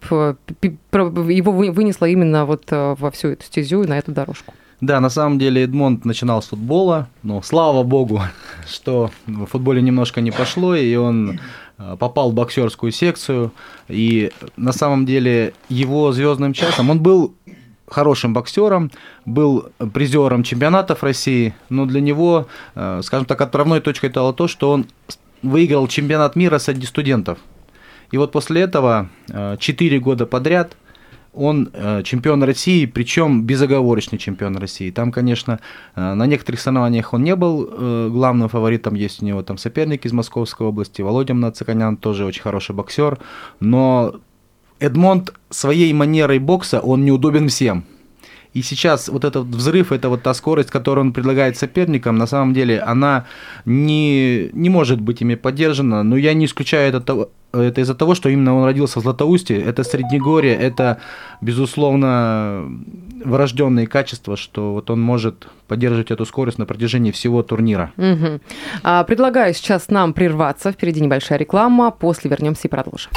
его 0.92 1.52
вы- 1.52 1.72
вынесло 1.72 2.06
именно 2.06 2.46
вот 2.46 2.64
во 2.72 3.12
всю 3.12 3.30
эту 3.30 3.44
стезю 3.44 3.84
и 3.84 3.88
на 3.88 4.00
эту 4.00 4.12
дорожку. 4.12 4.54
Да, 4.82 5.00
на 5.00 5.10
самом 5.10 5.40
деле 5.40 5.64
Эдмонд 5.64 6.04
начинал 6.06 6.42
с 6.42 6.48
футбола, 6.48 7.08
но 7.24 7.42
слава 7.42 7.84
богу, 7.84 8.22
что 8.68 9.10
в 9.26 9.46
футболе 9.46 9.82
немножко 9.82 10.22
не 10.22 10.32
пошло, 10.32 10.76
и 10.76 10.96
он 10.96 11.40
попал 11.78 12.32
в 12.32 12.34
боксерскую 12.34 12.92
секцию. 12.92 13.52
И 13.88 14.32
на 14.56 14.72
самом 14.72 15.06
деле 15.06 15.54
его 15.70 16.12
звездным 16.12 16.54
часом 16.54 16.90
он 16.90 17.00
был 17.00 17.36
хорошим 17.88 18.34
боксером, 18.34 18.92
был 19.26 19.70
призером 19.94 20.44
чемпионатов 20.44 21.04
России, 21.04 21.54
но 21.70 21.86
для 21.86 22.02
него, 22.02 22.48
э, 22.74 23.02
скажем 23.04 23.26
так, 23.26 23.42
отправной 23.42 23.80
точкой 23.80 24.10
стало 24.10 24.34
то, 24.34 24.48
что 24.48 24.72
он 24.72 24.88
выиграл 25.42 25.88
чемпионат 25.88 26.36
мира 26.36 26.58
среди 26.58 26.86
студентов. 26.86 27.38
И 28.12 28.18
вот 28.18 28.32
после 28.32 28.62
этого 28.62 29.10
4 29.28 30.00
года 30.00 30.26
подряд 30.26 30.78
он 31.36 31.70
э, 31.74 32.04
чемпион 32.04 32.44
России, 32.44 32.86
причем 32.86 33.44
безоговорочный 33.44 34.18
чемпион 34.18 34.58
России. 34.58 34.92
Там, 34.92 35.12
конечно, 35.12 35.60
э, 35.96 36.14
на 36.14 36.26
некоторых 36.26 36.60
соревнованиях 36.60 37.14
он 37.14 37.24
не 37.24 37.36
был 37.36 37.70
э, 37.70 38.10
главным 38.12 38.50
фаворитом, 38.50 38.96
есть 38.96 39.22
у 39.22 39.26
него 39.26 39.44
там 39.44 39.58
соперник 39.58 40.06
из 40.06 40.14
Московской 40.14 40.68
области, 40.68 41.02
Володя 41.02 41.34
Нациканян, 41.34 41.98
тоже 41.98 42.26
очень 42.26 42.42
хороший 42.42 42.76
боксер, 42.76 43.20
но 43.60 44.16
Эдмонд 44.80 45.34
своей 45.50 45.94
манерой 45.94 46.40
бокса, 46.40 46.80
он 46.80 47.06
неудобен 47.06 47.48
всем. 47.48 47.86
И 48.56 48.62
сейчас 48.62 49.10
вот 49.10 49.26
этот 49.26 49.48
взрыв, 49.48 49.92
это 49.92 50.08
вот 50.08 50.24
та 50.24 50.34
скорость, 50.34 50.72
которую 50.72 51.08
он 51.08 51.14
предлагает 51.14 51.58
соперникам, 51.58 52.18
на 52.18 52.26
самом 52.26 52.54
деле 52.54 52.80
она 52.80 53.26
не, 53.66 54.50
не 54.54 54.70
может 54.70 55.02
быть 55.02 55.22
ими 55.22 55.36
поддержана. 55.36 56.04
Но 56.04 56.16
я 56.16 56.34
не 56.34 56.46
исключаю 56.46 56.94
это, 56.94 57.28
это 57.52 57.82
из-за 57.82 57.96
того, 57.96 58.16
что 58.16 58.30
именно 58.30 58.56
он 58.56 58.64
родился 58.64 59.00
в 59.00 59.04
Златоусте. 59.04 59.56
Это 59.56 59.84
Среднегорье, 59.84 60.56
это, 60.56 61.00
безусловно, 61.42 62.64
врожденные 63.26 63.88
качества, 63.88 64.38
что 64.38 64.74
вот 64.74 64.90
он 64.90 65.02
может 65.02 65.48
поддерживать 65.68 66.12
эту 66.12 66.26
скорость 66.26 66.58
на 66.58 66.66
протяжении 66.66 67.12
всего 67.12 67.44
турнира. 67.44 67.92
А, 68.84 69.04
Предлагаю 69.04 69.54
сейчас 69.54 69.90
нам 69.90 70.14
прерваться. 70.14 70.72
Впереди 70.72 71.02
небольшая 71.02 71.40
реклама. 71.40 71.92
После 71.92 72.30
вернемся 72.30 72.70
и 72.70 72.72
продолжим. 72.72 73.12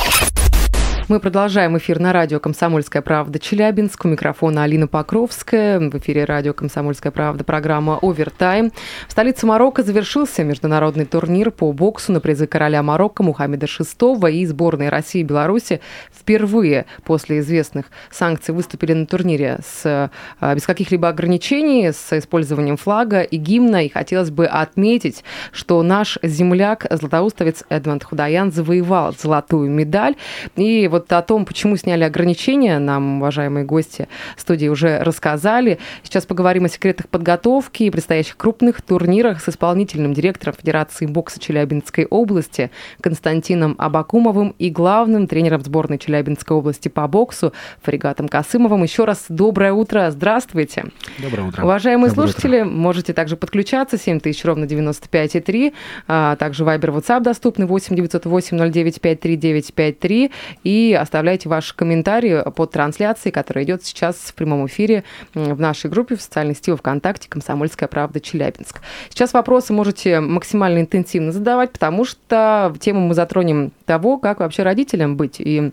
Мы 1.09 1.21
продолжаем 1.21 1.79
эфир 1.79 2.01
на 2.01 2.13
радио 2.13 2.39
«Комсомольская 2.39 3.01
правда» 3.01 3.39
Челябинск. 3.39 4.05
У 4.05 4.09
микрофона 4.09 4.65
Алина 4.65 4.87
Покровская. 4.87 5.81
В 5.81 5.95
эфире 5.95 6.27
радио 6.27 6.53
«Комсомольская 6.53 7.11
правда» 7.11 7.45
программа 7.45 7.99
«Овертайм». 8.03 8.73
В 9.09 9.13
столице 9.13 9.47
Марокко 9.47 9.83
завершился 9.83 10.45
международный 10.45 11.07
турнир 11.07 11.51
по 11.51 11.73
боксу 11.73 12.13
на 12.13 12.21
призы 12.21 12.47
короля 12.47 12.83
Марокко 12.83 13.23
Мухаммеда 13.23 13.65
VI 13.65 14.31
и 14.33 14.45
сборной 14.45 14.91
России 14.91 15.21
и 15.21 15.25
Беларуси 15.25 15.81
впервые 16.13 16.85
после 17.05 17.39
известных 17.39 17.87
санкций 18.11 18.53
выступили 18.53 18.93
на 18.93 19.07
турнире 19.07 19.61
с, 19.67 20.11
а, 20.41 20.55
без 20.55 20.67
каких-либо 20.67 21.09
ограничений, 21.09 21.91
с 21.91 22.19
использованием 22.19 22.77
флага 22.77 23.23
и 23.23 23.39
гимна. 23.39 23.87
И 23.87 23.89
хотелось 23.89 24.31
бы 24.31 24.45
отметить, 24.45 25.25
что 25.53 25.83
наш 25.83 26.19
земляк, 26.23 26.87
златоустовец 26.91 27.65
Эдмонд 27.71 28.05
Худаян, 28.05 28.53
завоевал 28.53 29.15
золотую 29.19 29.71
медаль. 29.71 30.15
И 30.57 30.87
вот 30.89 30.98
о 31.11 31.23
том, 31.23 31.45
почему 31.45 31.77
сняли 31.77 32.05
ограничения, 32.05 32.79
нам, 32.79 33.19
уважаемые 33.19 33.65
гости 33.65 34.09
студии, 34.37 34.69
уже 34.69 34.99
рассказали. 34.99 35.79
Сейчас 36.03 36.27
поговорим 36.27 36.65
о 36.65 36.69
секретах 36.69 37.09
подготовки 37.09 37.85
и 37.85 37.91
предстоящих 37.91 38.37
крупных 38.37 38.83
турнирах 38.83 39.43
с 39.43 39.49
исполнительным 39.49 40.15
директором 40.15 40.55
Федерации 40.55 41.07
бокса 41.07 41.41
Челябинской 41.41 42.07
области 42.07 42.71
Константином 43.01 43.75
Абакумовым 43.79 44.55
и 44.59 44.71
главным 44.71 45.27
тренером 45.27 45.63
сборной 45.63 45.99
Челябинской 45.99 46.57
области 46.57 46.89
по 46.89 47.07
боксу 47.09 47.53
Фаригатом 47.83 48.29
Касымовым. 48.29 48.83
Еще 48.83 49.05
раз 49.05 49.27
доброе 49.29 49.73
утро, 49.73 50.11
здравствуйте. 50.11 50.87
Доброе 51.19 51.49
утро. 51.49 51.65
Уважаемые 51.65 52.11
Доброе 52.11 52.29
слушатели, 52.29 52.63
можете 52.63 53.13
также 53.13 53.37
подключаться, 53.37 53.99
7000 53.99 54.45
ровно 54.45 54.65
95,3, 54.65 55.73
а 56.07 56.37
также 56.37 56.65
Viber, 56.65 56.97
WhatsApp 56.97 57.21
доступны 57.21 57.67
8 57.67 57.97
908 57.97 58.59
09 58.59 59.01
53 59.01 59.37
953 59.37 60.31
и 60.65 60.88
оставляйте 60.95 61.49
ваши 61.49 61.75
комментарии 61.75 62.43
под 62.51 62.71
трансляцией, 62.73 63.33
которая 63.33 63.65
идет 63.65 63.85
сейчас 63.85 64.17
в 64.17 64.35
прямом 64.35 64.67
эфире 64.67 65.05
в 65.35 65.61
нашей 65.61 65.91
группе 65.91 66.17
в 66.17 66.23
социальной 66.23 66.55
сети 66.55 66.75
ВКонтакте 66.75 67.29
«Комсомольская 67.29 67.89
правда 67.89 68.21
Челябинск». 68.21 68.81
Сейчас 69.09 69.33
вопросы 69.33 69.73
можете 69.73 70.21
максимально 70.21 70.81
интенсивно 70.81 71.33
задавать, 71.33 71.73
потому 71.73 72.05
что 72.05 72.75
тему 72.81 73.01
мы 73.01 73.15
затронем 73.15 73.73
того, 73.87 74.19
как 74.19 74.41
вообще 74.41 74.63
родителям 74.63 75.17
быть 75.17 75.37
и 75.41 75.73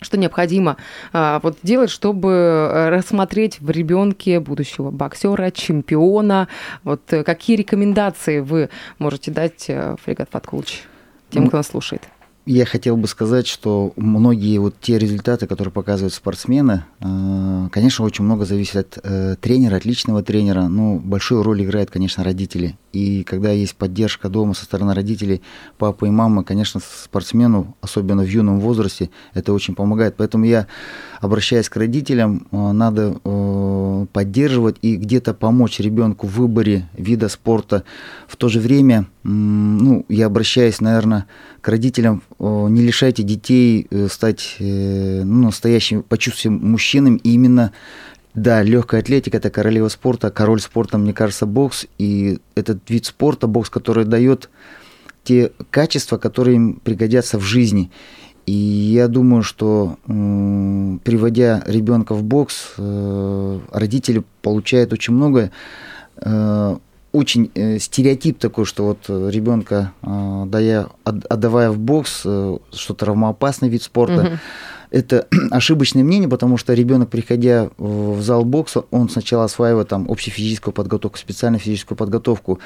что 0.00 0.16
необходимо 0.16 0.76
а, 1.12 1.40
вот 1.42 1.58
делать, 1.62 1.90
чтобы 1.90 2.88
рассмотреть 2.90 3.60
в 3.60 3.70
ребенке 3.70 4.40
будущего 4.40 4.90
боксера, 4.90 5.50
чемпиона. 5.50 6.48
Вот 6.84 7.12
э, 7.12 7.24
какие 7.24 7.56
рекомендации 7.56 8.38
вы 8.38 8.70
можете 8.98 9.30
дать, 9.32 9.64
э, 9.68 9.96
Фрегат 10.04 10.28
Фаткулыч, 10.30 10.84
тем, 11.30 11.48
кто 11.48 11.56
нас 11.56 11.68
слушает? 11.68 12.08
Я 12.50 12.64
хотел 12.64 12.96
бы 12.96 13.06
сказать, 13.08 13.46
что 13.46 13.92
многие 13.96 14.56
вот 14.56 14.74
те 14.80 14.98
результаты, 14.98 15.46
которые 15.46 15.70
показывают 15.70 16.14
спортсмены, 16.14 16.84
э, 16.98 17.68
конечно, 17.70 18.06
очень 18.06 18.24
много 18.24 18.46
зависит 18.46 18.76
от 18.76 18.98
э, 19.04 19.36
тренера, 19.38 19.76
от 19.76 19.84
личного 19.84 20.22
тренера. 20.22 20.62
Ну, 20.62 20.98
большую 20.98 21.42
роль 21.42 21.62
играют, 21.62 21.90
конечно, 21.90 22.24
родители. 22.24 22.78
И 22.94 23.22
когда 23.24 23.50
есть 23.50 23.76
поддержка 23.76 24.30
дома 24.30 24.54
со 24.54 24.64
стороны 24.64 24.94
родителей, 24.94 25.42
папы 25.76 26.06
и 26.06 26.10
мамы, 26.10 26.42
конечно, 26.42 26.80
спортсмену, 26.80 27.76
особенно 27.82 28.22
в 28.22 28.28
юном 28.28 28.60
возрасте, 28.60 29.10
это 29.34 29.52
очень 29.52 29.74
помогает. 29.74 30.14
Поэтому 30.16 30.46
я, 30.46 30.68
обращаясь 31.20 31.68
к 31.68 31.76
родителям, 31.76 32.46
э, 32.50 32.72
надо 32.72 33.18
поддерживать 34.14 34.76
и 34.80 34.96
где-то 34.96 35.34
помочь 35.34 35.80
ребенку 35.80 36.26
в 36.26 36.36
выборе 36.36 36.88
вида 36.94 37.28
спорта. 37.28 37.84
В 38.26 38.36
то 38.36 38.48
же 38.48 38.58
время, 38.58 39.06
ну, 39.30 40.06
я 40.08 40.26
обращаюсь, 40.26 40.80
наверное, 40.80 41.26
к 41.60 41.68
родителям, 41.68 42.22
не 42.38 42.80
лишайте 42.82 43.22
детей 43.22 43.86
э, 43.90 44.08
стать 44.08 44.56
э, 44.58 45.22
ну, 45.22 45.46
настоящими, 45.46 46.00
почувствовать 46.00 46.62
мужчинами. 46.62 47.18
И 47.18 47.34
именно, 47.34 47.72
да, 48.34 48.62
легкая 48.62 49.02
атлетика– 49.02 49.36
это 49.38 49.50
королева 49.50 49.88
спорта, 49.88 50.30
король 50.30 50.60
спорта, 50.60 50.96
мне 50.96 51.12
кажется, 51.12 51.44
бокс. 51.44 51.86
И 51.98 52.38
этот 52.54 52.88
вид 52.88 53.04
спорта, 53.04 53.46
бокс, 53.46 53.68
который 53.68 54.06
дает 54.06 54.48
те 55.24 55.52
качества, 55.70 56.16
которые 56.16 56.56
им 56.56 56.80
пригодятся 56.82 57.38
в 57.38 57.42
жизни. 57.42 57.90
И 58.46 58.52
я 58.52 59.08
думаю, 59.08 59.42
что 59.42 59.98
приводя 60.06 61.62
ребенка 61.66 62.14
в 62.14 62.22
бокс, 62.22 62.72
э, 62.78 63.60
родители 63.72 64.24
получают 64.40 64.94
очень 64.94 65.12
многое. 65.12 65.52
Очень 67.18 67.50
э, 67.54 67.78
стереотип 67.78 68.38
такой, 68.38 68.64
что 68.64 68.84
вот 68.84 69.08
ребенка, 69.08 69.92
дая, 70.02 70.88
от- 71.04 71.24
отдавая 71.26 71.70
в 71.70 71.78
бокс, 71.78 72.22
э, 72.24 72.58
что 72.72 72.94
травмоопасный 72.94 73.68
вид 73.68 73.82
спорта, 73.82 74.22
Мгм. 74.22 74.38
это 74.90 75.26
ошибочное 75.50 76.04
мнение, 76.04 76.28
потому 76.28 76.56
что 76.56 76.74
ребенок, 76.74 77.08
приходя 77.10 77.70
в 77.78 78.20
зал 78.22 78.44
бокса, 78.44 78.84
он 78.90 79.08
сначала 79.08 79.44
осваивает 79.44 79.88
там 79.88 80.06
общефизическую 80.10 80.72
подготовку, 80.72 81.18
специальную 81.18 81.60
физическую 81.60 81.98
подготовку. 81.98 82.58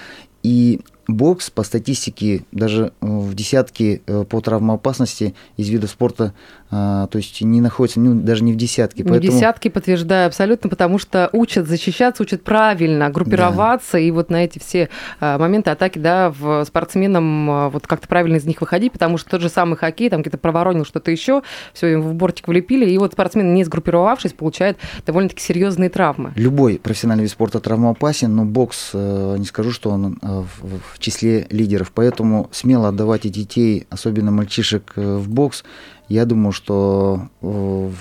И 0.43 0.81
бокс 1.09 1.51
по 1.51 1.63
статистике 1.63 2.45
даже 2.53 2.93
э, 3.01 3.07
в 3.07 3.35
десятке 3.35 4.03
э, 4.07 4.25
по 4.25 4.41
травмоопасности 4.41 5.35
из 5.57 5.69
видов 5.69 5.91
спорта, 5.91 6.33
а, 6.71 7.07
то 7.09 7.19
есть 7.19 7.43
не 7.43 7.61
находится 7.61 8.01
ну, 8.01 8.15
даже 8.15 8.45
не 8.45 8.53
в 8.53 8.57
десятке. 8.57 9.03
Не 9.03 9.11
поэтому... 9.11 9.33
десятки, 9.33 9.69
подтверждаю 9.69 10.27
абсолютно, 10.27 10.71
потому 10.71 10.99
что 10.99 11.29
учат 11.33 11.69
защищаться, 11.69 12.23
учат 12.23 12.45
правильно 12.45 13.11
группироваться, 13.11 13.93
да. 13.95 13.99
и 13.99 14.11
вот 14.11 14.31
на 14.31 14.45
эти 14.45 14.59
все 14.59 14.89
моменты 15.21 15.71
атаки, 15.71 15.99
да, 15.99 16.31
в 16.31 16.65
спортсменам 16.65 17.71
вот 17.71 17.87
как-то 17.87 18.09
правильно 18.09 18.37
из 18.37 18.45
них 18.45 18.61
выходить, 18.63 18.93
потому 18.93 19.19
что 19.19 19.29
тот 19.29 19.43
же 19.43 19.51
самый 19.51 19.77
хоккей, 19.77 20.09
там 20.09 20.23
где-то 20.23 20.39
проворонил 20.39 20.87
что-то 20.87 21.11
еще, 21.11 21.43
все 21.75 21.89
им 21.89 22.01
в 22.01 22.15
бортик 22.15 22.49
влепили, 22.49 22.89
и 22.89 22.97
вот 22.97 23.13
спортсмен, 23.13 23.53
не 23.53 23.65
сгруппировавшись, 23.65 24.33
получает 24.33 24.79
довольно-таки 25.05 25.43
серьезные 25.43 25.91
травмы. 25.91 26.33
Любой 26.37 26.79
профессиональный 26.79 27.25
вид 27.25 27.33
спорта 27.33 27.61
травмоопасен, 27.61 28.35
но 28.35 28.47
бокс, 28.47 28.93
э, 28.95 29.37
не 29.39 29.45
скажу, 29.45 29.73
что 29.73 29.91
он 29.91 30.19
э, 30.23 30.32
в 30.41 30.99
числе 30.99 31.47
лидеров, 31.51 31.93
поэтому 31.95 32.49
смело 32.53 32.89
отдавайте 32.89 33.29
детей, 33.29 33.87
особенно 33.91 34.31
мальчишек, 34.31 34.93
э, 34.97 35.17
в 35.17 35.29
бокс, 35.29 35.63
я 36.09 36.27
думаю, 36.27 36.53
что 36.53 37.29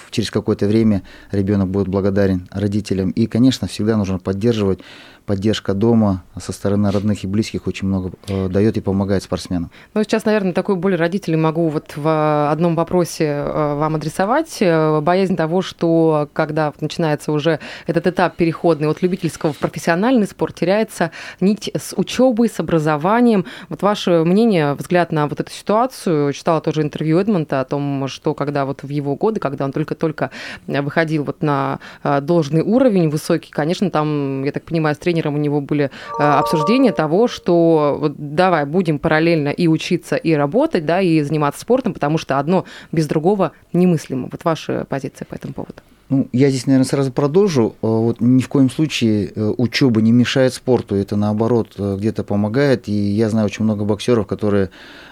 через 0.09 0.31
какое-то 0.31 0.67
время 0.67 1.03
ребенок 1.31 1.69
будет 1.69 1.87
благодарен 1.87 2.49
родителям. 2.51 3.11
И, 3.11 3.25
конечно, 3.25 3.67
всегда 3.67 3.95
нужно 3.95 4.19
поддерживать 4.19 4.79
поддержка 5.25 5.73
дома 5.73 6.23
со 6.39 6.51
стороны 6.51 6.91
родных 6.91 7.23
и 7.23 7.27
близких 7.27 7.67
очень 7.67 7.87
много 7.87 8.11
э, 8.27 8.47
дает 8.47 8.77
и 8.77 8.81
помогает 8.81 9.23
спортсменам. 9.23 9.71
Ну, 9.93 10.03
сейчас, 10.03 10.25
наверное, 10.25 10.53
такую 10.53 10.75
боль 10.75 10.95
родителей 10.95 11.37
могу 11.37 11.69
вот 11.69 11.93
в 11.95 12.51
одном 12.51 12.75
вопросе 12.75 13.25
э, 13.25 13.75
вам 13.75 13.95
адресовать. 13.95 14.57
Э, 14.61 14.99
боязнь 15.01 15.35
того, 15.35 15.61
что 15.61 16.29
когда 16.33 16.73
начинается 16.79 17.31
уже 17.31 17.59
этот 17.87 18.07
этап 18.07 18.35
переходный 18.35 18.89
от 18.89 19.01
любительского 19.01 19.53
в 19.53 19.57
профессиональный 19.57 20.27
спорт, 20.27 20.55
теряется 20.55 21.11
нить 21.39 21.71
с 21.75 21.93
учебой, 21.95 22.49
с 22.49 22.59
образованием. 22.59 23.45
Вот 23.69 23.81
ваше 23.81 24.23
мнение, 24.23 24.73
взгляд 24.73 25.11
на 25.11 25.27
вот 25.27 25.39
эту 25.39 25.51
ситуацию. 25.51 26.33
Читала 26.33 26.61
тоже 26.61 26.81
интервью 26.81 27.19
Эдмонта 27.19 27.61
о 27.61 27.65
том, 27.65 28.07
что 28.07 28.33
когда 28.33 28.65
вот 28.65 28.83
в 28.83 28.89
его 28.89 29.15
годы, 29.15 29.39
когда 29.39 29.65
он 29.65 29.71
только-только 29.71 30.31
выходил 30.67 31.23
вот 31.23 31.41
на 31.41 31.79
должный 32.03 32.61
уровень 32.61 33.09
высокий, 33.09 33.51
конечно, 33.51 33.89
там, 33.91 34.43
я 34.43 34.51
так 34.51 34.63
понимаю, 34.63 34.95
с 34.95 34.99
тренером 35.11 35.35
у 35.35 35.37
него 35.37 35.61
были 35.61 35.91
э, 36.19 36.23
обсуждения 36.23 36.91
того, 36.91 37.27
что 37.27 37.97
вот 37.99 38.13
давай 38.17 38.65
будем 38.65 38.97
параллельно 38.97 39.49
и 39.49 39.67
учиться, 39.67 40.15
и 40.15 40.33
работать, 40.33 40.85
да, 40.85 41.01
и 41.01 41.21
заниматься 41.21 41.61
спортом, 41.61 41.93
потому 41.93 42.17
что 42.17 42.39
одно 42.39 42.65
без 42.91 43.07
другого 43.07 43.51
немыслимо. 43.73 44.29
Вот 44.31 44.43
ваша 44.45 44.85
позиция 44.87 45.25
по 45.25 45.35
этому 45.35 45.53
поводу. 45.53 45.75
Ну, 46.09 46.27
я 46.33 46.49
здесь, 46.49 46.65
наверное, 46.65 46.85
сразу 46.85 47.11
продолжу. 47.11 47.75
Э, 47.81 47.87
вот 47.87 48.21
ни 48.21 48.41
в 48.41 48.47
коем 48.47 48.69
случае 48.69 49.31
э, 49.35 49.53
учеба 49.57 50.01
не 50.01 50.11
мешает 50.13 50.53
спорту, 50.53 50.95
это 50.95 51.17
наоборот 51.17 51.75
где-то 51.77 52.23
помогает. 52.23 52.87
И 52.87 52.93
я 52.93 53.29
знаю 53.29 53.47
очень 53.47 53.65
много 53.65 53.83
боксеров, 53.83 54.27
которые 54.27 54.69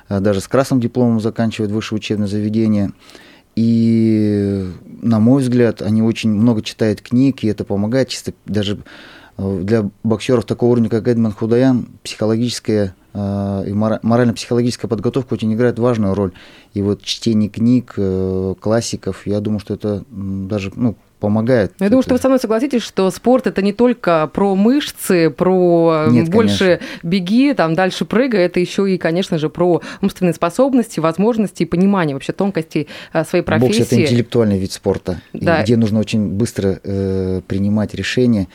даже 0.09 0.41
с 0.41 0.47
красным 0.47 0.79
дипломом 0.79 1.19
заканчивают 1.19 1.71
высшее 1.71 1.97
учебное 1.97 2.27
заведение. 2.27 2.91
И, 3.55 4.65
на 5.01 5.19
мой 5.19 5.41
взгляд, 5.41 5.81
они 5.81 6.01
очень 6.01 6.31
много 6.31 6.61
читают 6.61 7.01
книг, 7.01 7.43
и 7.43 7.47
это 7.47 7.65
помогает 7.65 8.07
чисто 8.07 8.33
даже 8.45 8.79
для 9.39 9.89
боксеров 10.03 10.45
такого 10.45 10.71
уровня, 10.71 10.89
как 10.89 11.07
Эдмон 11.07 11.31
Худаян, 11.31 11.87
психологическая 12.03 12.95
э, 13.13 13.63
и 13.67 13.73
морально-психологическая 13.73 14.89
подготовка 14.89 15.33
очень 15.33 15.53
играет 15.53 15.79
важную 15.79 16.13
роль. 16.13 16.31
И 16.73 16.81
вот 16.81 17.01
чтение 17.03 17.49
книг, 17.49 17.93
э, 17.97 18.55
классиков, 18.59 19.25
я 19.25 19.39
думаю, 19.39 19.59
что 19.59 19.73
это 19.73 20.03
даже 20.09 20.71
ну, 20.75 20.95
помогает. 21.19 21.73
Я 21.79 21.89
думаю, 21.89 22.03
что 22.03 22.13
вы 22.13 22.19
со 22.19 22.27
мной 22.27 22.39
согласитесь, 22.39 22.81
что 22.81 23.09
спорт 23.11 23.47
это 23.47 23.61
не 23.61 23.73
только 23.73 24.29
про 24.33 24.55
мышцы, 24.55 25.29
про 25.29 26.05
э, 26.07 26.11
Нет, 26.11 26.29
больше 26.29 26.79
конечно. 26.79 26.87
беги, 27.03 27.53
там 27.53 27.75
дальше 27.75 28.05
прыгай, 28.05 28.41
это 28.41 28.59
еще 28.59 28.91
и, 28.91 28.97
конечно 28.97 29.37
же, 29.37 29.49
про 29.49 29.81
умственные 30.01 30.33
способности, 30.33 30.99
и 31.63 31.65
понимание 31.65 32.15
вообще 32.15 32.33
тонкостей 32.33 32.87
своей 33.25 33.43
профессии. 33.43 33.79
Бокс 33.79 33.91
это 33.91 34.01
интеллектуальный 34.01 34.59
вид 34.59 34.71
спорта, 34.71 35.21
да. 35.33 35.63
где 35.63 35.77
нужно 35.77 35.99
очень 35.99 36.27
быстро 36.29 36.79
э, 36.83 37.41
принимать 37.47 37.93
решения. 37.93 38.47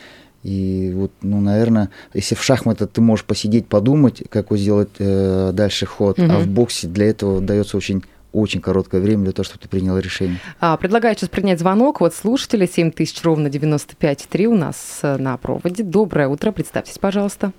И 0.45 0.91
вот, 0.93 1.11
ну, 1.23 1.41
наверное, 1.41 1.89
если 2.13 2.35
в 2.35 2.43
шахматы 2.43 2.85
ты 2.85 3.01
можешь 3.01 3.25
посидеть, 3.25 3.67
подумать, 3.67 4.21
как 4.29 4.51
вот 4.51 4.59
сделать 4.59 4.89
э, 4.99 5.49
дальше 5.51 5.87
ход, 5.87 6.19
угу. 6.19 6.31
а 6.31 6.37
в 6.37 6.47
боксе 6.47 6.85
для 6.85 7.09
этого 7.09 7.41
дается 7.41 7.77
очень 7.77 8.03
очень 8.31 8.59
короткое 8.59 9.01
время 9.01 9.23
для 9.23 9.31
того, 9.31 9.45
чтобы 9.45 9.61
ты 9.61 9.69
принял 9.69 9.97
решение. 9.97 10.37
А, 10.59 10.75
предлагаю 10.75 11.15
сейчас 11.15 11.29
принять 11.29 11.57
звонок. 11.57 12.01
Вот 12.01 12.13
слушатели 12.13 12.65
7000 12.65 13.23
ровно 13.23 13.47
95,3 13.47 14.45
у 14.45 14.55
нас 14.55 14.99
э, 15.03 15.15
на 15.15 15.37
проводе. 15.37 15.83
Доброе 15.83 16.27
утро. 16.27 16.51
Представьтесь, 16.51 16.99
пожалуйста. 16.99 17.51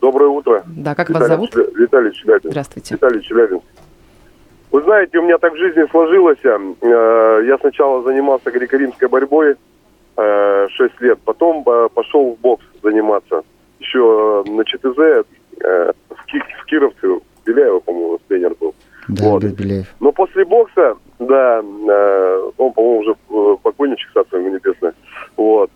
Доброе 0.00 0.30
утро. 0.30 0.64
Да, 0.66 0.94
как 0.94 1.10
Виталий, 1.10 1.28
вас 1.28 1.36
зовут? 1.36 1.54
Виталий 1.76 2.12
Челябинск. 2.14 2.46
Здравствуйте. 2.48 2.94
Виталий 2.94 3.22
Челябинск. 3.22 3.64
Вы 4.72 4.82
знаете, 4.82 5.18
у 5.18 5.22
меня 5.22 5.38
так 5.38 5.52
в 5.52 5.56
жизни 5.56 5.84
сложилось. 5.90 6.38
Э, 6.42 7.44
я 7.46 7.58
сначала 7.58 8.02
занимался 8.02 8.50
греко-римской 8.50 9.08
борьбой, 9.08 9.56
6 10.16 10.18
э, 10.18 10.88
лет. 11.00 11.18
Потом 11.24 11.62
э, 11.66 11.88
пошел 11.94 12.34
в 12.34 12.40
бокс 12.40 12.64
заниматься. 12.82 13.42
Еще 13.80 14.44
э, 14.46 14.50
на 14.50 14.64
ЧТЗ 14.64 15.26
в, 15.58 16.24
Ки 16.26 16.38
в 16.60 16.64
Кировце, 16.66 17.20
Беляева, 17.44 17.80
по-моему, 17.80 18.18
тренер 18.28 18.54
был. 18.60 18.74
Да, 19.08 19.30
вот. 19.30 19.44
Беляев. 19.44 19.86
Но 20.00 20.12
после 20.12 20.44
бокса, 20.44 20.96
да, 21.18 21.60
он, 21.60 22.72
по-моему, 22.72 22.98
уже 22.98 23.14
покойничек, 23.62 24.10
царство 24.12 24.36
ему 24.36 24.50
небесное. 24.50 24.94
Вот. 25.36 25.70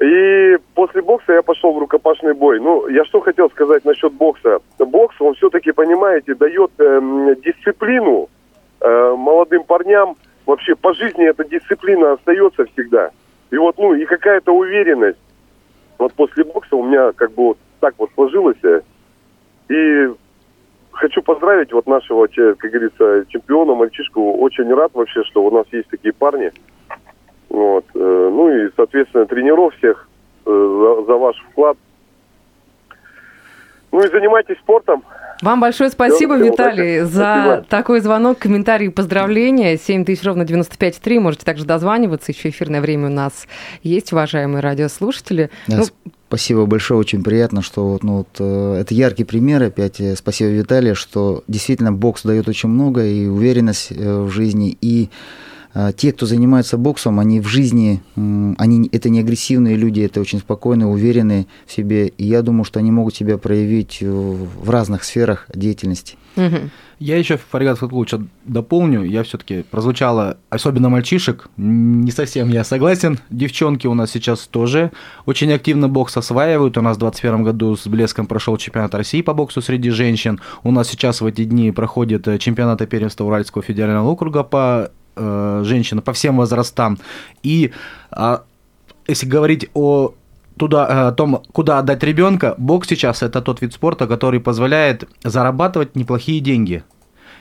И 0.00 0.56
после 0.74 1.02
бокса 1.02 1.32
я 1.32 1.42
пошел 1.42 1.72
в 1.72 1.78
рукопашный 1.78 2.34
бой. 2.34 2.60
Ну, 2.60 2.88
я 2.88 3.04
что 3.04 3.20
хотел 3.20 3.48
сказать 3.50 3.84
насчет 3.84 4.12
бокса. 4.12 4.58
Бокс, 4.78 5.14
он 5.20 5.34
все-таки, 5.34 5.70
понимаете, 5.72 6.34
дает 6.34 6.72
э, 6.78 7.36
дисциплину 7.44 8.28
э, 8.80 9.14
молодым 9.16 9.64
парням. 9.64 10.16
Вообще 10.46 10.74
по 10.74 10.92
жизни 10.94 11.26
эта 11.26 11.44
дисциплина 11.44 12.12
остается 12.12 12.66
всегда. 12.66 13.10
И 13.54 13.56
вот, 13.56 13.78
ну, 13.78 13.94
и 13.94 14.04
какая-то 14.04 14.50
уверенность. 14.50 15.18
Вот 15.98 16.12
после 16.14 16.42
бокса 16.42 16.74
у 16.74 16.82
меня 16.82 17.12
как 17.12 17.30
бы 17.34 17.44
вот 17.44 17.58
так 17.78 17.94
вот 17.98 18.10
сложилось. 18.16 18.58
И 19.68 20.08
хочу 20.90 21.22
поздравить 21.22 21.72
вот 21.72 21.86
нашего, 21.86 22.26
как 22.26 22.70
говорится, 22.72 23.24
чемпиона, 23.28 23.74
мальчишку. 23.74 24.38
Очень 24.38 24.74
рад 24.74 24.90
вообще, 24.94 25.22
что 25.22 25.44
у 25.44 25.52
нас 25.52 25.66
есть 25.70 25.88
такие 25.88 26.12
парни. 26.12 26.50
Вот. 27.48 27.84
Э, 27.94 28.30
ну 28.32 28.50
и, 28.50 28.70
соответственно, 28.74 29.26
тренеров 29.26 29.72
всех 29.76 30.08
э, 30.46 30.50
за, 30.50 31.04
за 31.04 31.16
ваш 31.16 31.36
вклад. 31.52 31.78
Ну 33.92 34.00
и 34.00 34.08
занимайтесь 34.08 34.58
спортом. 34.58 35.04
Вам 35.42 35.60
большое 35.60 35.90
спасибо, 35.90 36.36
Всего 36.36 36.46
Виталий, 36.52 37.00
удачи. 37.00 37.12
за 37.12 37.22
спасибо. 37.22 37.66
такой 37.68 38.00
звонок, 38.00 38.38
комментарий 38.38 38.86
и 38.86 38.90
поздравления. 38.90 39.76
7 39.76 40.04
тысяч 40.04 40.24
ровно 40.24 40.42
95,3. 40.42 41.20
Можете 41.20 41.44
также 41.44 41.64
дозваниваться. 41.64 42.32
Еще 42.32 42.50
эфирное 42.50 42.80
время 42.80 43.08
у 43.08 43.12
нас 43.12 43.46
есть, 43.82 44.12
уважаемые 44.12 44.60
радиослушатели. 44.60 45.50
Да, 45.66 45.78
ну, 45.78 45.84
спасибо 46.28 46.66
большое, 46.66 46.98
очень 46.98 47.22
приятно, 47.22 47.62
что 47.62 47.86
вот, 47.88 48.02
ну, 48.02 48.18
вот, 48.18 48.28
э, 48.38 48.78
это 48.80 48.94
яркий 48.94 49.24
пример. 49.24 49.62
Опять 49.62 50.00
э, 50.00 50.16
спасибо, 50.16 50.50
Виталий, 50.50 50.94
что 50.94 51.44
действительно 51.48 51.92
бокс 51.92 52.22
дает 52.22 52.48
очень 52.48 52.68
много 52.68 53.04
и 53.04 53.26
уверенность 53.26 53.92
э, 53.92 54.20
в 54.22 54.30
жизни, 54.30 54.76
и 54.80 55.10
те, 55.96 56.12
кто 56.12 56.26
занимается 56.26 56.78
боксом, 56.78 57.18
они 57.18 57.40
в 57.40 57.46
жизни, 57.48 58.02
они, 58.16 58.88
это 58.92 59.08
не 59.08 59.20
агрессивные 59.20 59.76
люди, 59.76 60.00
это 60.00 60.20
очень 60.20 60.38
спокойные, 60.38 60.86
уверенные 60.86 61.46
в 61.66 61.72
себе. 61.72 62.08
И 62.08 62.24
я 62.24 62.42
думаю, 62.42 62.64
что 62.64 62.78
они 62.78 62.90
могут 62.90 63.14
себя 63.14 63.38
проявить 63.38 63.98
в 64.00 64.70
разных 64.70 65.04
сферах 65.04 65.46
деятельности. 65.52 66.16
Угу. 66.36 66.70
Я 66.98 67.18
еще, 67.18 67.36
Фаригат 67.36 67.82
лучше 67.82 68.26
дополню. 68.44 69.02
Я 69.02 69.24
все-таки 69.24 69.62
прозвучало, 69.62 70.38
особенно 70.48 70.88
мальчишек, 70.88 71.48
не 71.56 72.10
совсем 72.10 72.48
я 72.48 72.64
согласен. 72.64 73.18
Девчонки 73.30 73.86
у 73.86 73.94
нас 73.94 74.10
сейчас 74.10 74.46
тоже 74.46 74.92
очень 75.26 75.52
активно 75.52 75.88
бокс 75.88 76.16
осваивают. 76.16 76.78
У 76.78 76.82
нас 76.82 76.96
в 76.96 77.00
2021 77.00 77.44
году 77.44 77.76
с 77.76 77.86
блеском 77.86 78.26
прошел 78.26 78.56
чемпионат 78.56 78.94
России 78.94 79.22
по 79.22 79.34
боксу 79.34 79.60
среди 79.60 79.90
женщин. 79.90 80.40
У 80.62 80.70
нас 80.70 80.88
сейчас 80.88 81.20
в 81.20 81.26
эти 81.26 81.44
дни 81.44 81.72
проходит 81.72 82.28
э, 82.28 82.38
чемпионат 82.38 82.88
первенства 82.88 83.24
Уральского 83.24 83.62
федерального 83.62 84.08
округа 84.08 84.42
по 84.42 84.90
э, 85.16 85.62
женщины 85.64 86.02
по 86.02 86.12
всем 86.12 86.36
возрастам. 86.36 86.98
И 87.42 87.72
э, 88.12 88.38
если 89.06 89.26
говорить 89.26 89.70
о 89.74 90.14
туда, 90.56 90.86
э, 90.88 91.08
о 91.08 91.12
том, 91.12 91.42
куда 91.52 91.78
отдать 91.78 92.02
ребенка, 92.02 92.54
бокс 92.58 92.88
сейчас 92.88 93.22
это 93.22 93.42
тот 93.42 93.60
вид 93.62 93.72
спорта, 93.72 94.06
который 94.06 94.40
позволяет 94.40 95.08
зарабатывать 95.22 95.96
неплохие 95.96 96.40
деньги. 96.40 96.82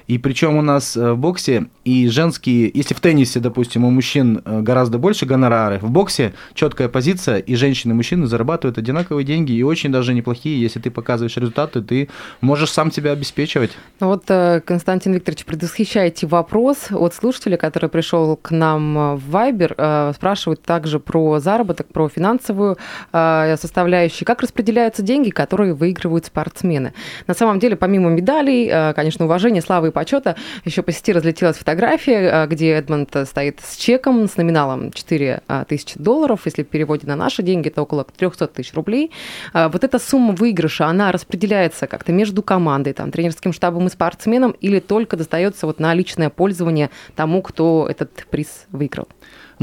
И 0.08 0.18
причем 0.18 0.58
у 0.58 0.62
нас 0.62 0.98
э, 0.98 1.14
в 1.14 1.18
боксе 1.18 1.68
и 1.86 2.08
женские, 2.08 2.72
если 2.74 2.94
в 2.94 3.00
теннисе, 3.00 3.40
допустим, 3.40 3.86
у 3.86 3.90
мужчин 3.90 4.42
э, 4.44 4.62
гораздо 4.62 4.98
больше 4.98 5.26
гонорары, 5.26 5.80
в 5.82 5.90
боксе 5.90 6.34
четкая 6.54 6.90
позиция, 6.90 7.38
и 7.38 7.56
женщины 7.56 7.92
и 7.92 7.96
мужчины 7.96 8.28
зарабатывают 8.28 8.78
одинаковые 8.78 9.26
деньги, 9.26 9.54
и 9.54 9.64
очень 9.64 9.92
даже 9.92 10.14
неплохие. 10.14 10.62
Если 10.62 10.80
ты 10.80 10.92
показываешь 10.92 11.38
результаты, 11.38 11.82
ты 11.82 12.10
можешь 12.42 12.72
сам 12.72 12.92
себя 12.92 13.12
обеспечивать. 13.12 13.72
Ну 14.00 14.08
вот, 14.08 14.24
э, 14.28 14.62
Константин 14.66 15.14
Викторович, 15.14 15.46
предвосхищаете 15.46 16.28
вопрос 16.28 16.92
от 16.92 17.14
слушателя, 17.14 17.58
который 17.58 17.90
пришел 17.90 18.36
к 18.36 18.52
нам 18.52 19.18
в 19.18 19.36
Viber, 19.36 20.14
спрашивают 20.14 20.62
также 20.62 21.00
про 21.00 21.40
заработок, 21.40 21.88
про 21.88 22.10
финансовую 22.10 22.78
составляющую. 23.12 24.26
Как 24.26 24.42
распределяются 24.42 25.02
деньги, 25.02 25.30
которые 25.30 25.74
выигрывают 25.74 26.26
спортсмены? 26.26 26.94
На 27.28 27.34
самом 27.34 27.60
деле, 27.60 27.76
помимо 27.76 28.10
медалей, 28.10 28.94
конечно, 28.94 29.26
уважения, 29.26 29.62
славы 29.62 29.90
и 29.90 29.92
почета. 29.94 30.36
Еще 30.66 30.82
по 30.82 30.92
сети 30.92 31.14
разлетелась 31.14 31.58
фотография, 31.58 32.30
а, 32.30 32.48
где 32.48 32.74
Эдмонд 32.74 33.16
стоит 33.26 33.62
с 33.64 33.78
чеком 33.78 34.28
с 34.28 34.36
номиналом 34.36 34.92
4 34.92 35.42
а, 35.48 35.64
тысячи 35.64 35.98
долларов. 35.98 36.42
Если 36.46 36.64
в 36.64 36.68
переводе 36.68 37.08
на 37.08 37.16
наши 37.16 37.44
деньги, 37.44 37.70
это 37.70 37.82
около 37.82 38.04
300 38.04 38.48
тысяч 38.48 38.74
рублей. 38.74 39.12
А, 39.54 39.70
вот 39.70 39.84
эта 39.84 40.00
сумма 40.00 40.34
выигрыша, 40.34 40.88
она 40.88 41.12
распределяется 41.12 41.88
как-то 41.88 42.12
между 42.12 42.44
командой, 42.44 42.94
там, 42.94 43.12
тренерским 43.12 43.54
штабом 43.54 43.88
и 43.88 43.90
спортсменом 43.90 44.52
или 44.60 44.80
только 44.80 45.16
достается 45.16 45.68
вот 45.68 45.80
на 45.80 45.94
личное 45.94 46.30
пользование 46.30 46.90
тому, 47.16 47.42
кто 47.42 47.88
этот 47.90 48.26
приз 48.30 48.66
выиграл? 48.72 49.08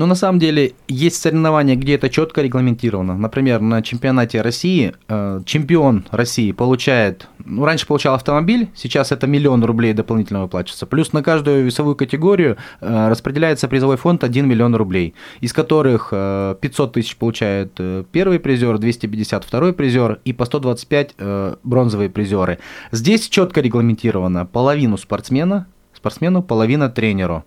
Но 0.01 0.07
на 0.07 0.15
самом 0.15 0.39
деле 0.39 0.73
есть 0.89 1.21
соревнования, 1.21 1.77
где 1.77 1.97
это 1.97 2.09
четко 2.09 2.41
регламентировано. 2.41 3.19
Например, 3.19 3.61
на 3.61 3.83
чемпионате 3.83 4.41
России 4.41 4.95
э, 5.09 5.43
чемпион 5.45 6.07
России 6.11 6.53
получает, 6.53 7.29
ну, 7.45 7.67
раньше 7.67 7.87
получал 7.87 8.15
автомобиль, 8.15 8.71
сейчас 8.75 9.13
это 9.13 9.27
миллион 9.27 9.63
рублей 9.63 9.93
дополнительно 9.93 10.41
выплачивается. 10.41 10.87
Плюс 10.87 11.13
на 11.13 11.23
каждую 11.23 11.67
весовую 11.67 11.97
категорию 11.97 12.57
э, 12.81 13.09
распределяется 13.11 13.69
призовой 13.69 13.99
фонд 13.99 14.25
1 14.25 14.49
миллион 14.49 14.75
рублей, 14.75 15.13
из 15.43 15.53
которых 15.53 16.09
э, 16.13 16.55
500 16.59 16.93
тысяч 16.95 17.17
получает 17.17 17.73
э, 17.77 18.05
первый 18.11 18.41
призер, 18.41 18.79
250 18.79 19.45
второй 19.45 19.75
призер 19.75 20.21
и 20.25 20.33
по 20.33 20.47
125 20.47 21.15
э, 21.19 21.57
бронзовые 21.63 22.09
призеры. 22.09 22.59
Здесь 22.91 23.29
четко 23.29 23.61
регламентировано 23.61 24.47
половину 24.47 24.97
спортсмена, 24.97 25.67
спортсмену, 25.93 26.43
половина 26.43 26.89
тренеру. 26.89 27.45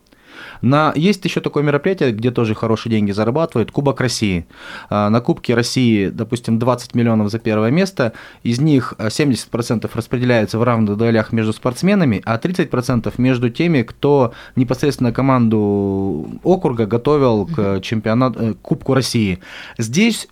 На, 0.62 0.94
есть 0.96 1.24
еще 1.26 1.42
такое 1.42 1.64
мероприятие, 1.64 2.12
где 2.12 2.32
тоже 2.32 2.56
хорошие 2.56 2.92
деньги 2.92 3.12
зарабатывают, 3.12 3.72
Кубок 3.72 4.02
России. 4.02 4.46
А, 4.90 5.10
на 5.10 5.22
Кубке 5.22 5.56
России, 5.56 6.10
допустим, 6.10 6.60
20 6.60 6.96
миллионов 6.96 7.30
за 7.32 7.40
первое 7.40 7.72
место, 7.72 8.14
из 8.44 8.60
них 8.60 8.94
70% 8.98 9.90
распределяется 9.94 10.58
в 10.60 10.64
равных 10.64 10.98
долях 10.98 11.32
между 11.32 11.54
спортсменами, 11.54 12.22
а 12.26 12.38
30% 12.38 13.14
между 13.18 13.50
теми, 13.50 13.84
кто 13.84 14.34
непосредственно 14.56 15.12
команду 15.12 16.40
округа 16.44 16.86
готовил 16.86 17.46
к 17.46 17.82
чемпионату, 17.82 18.40
э, 18.40 18.54
Кубку 18.62 18.94
России. 18.94 19.40
Здесь 19.78 20.28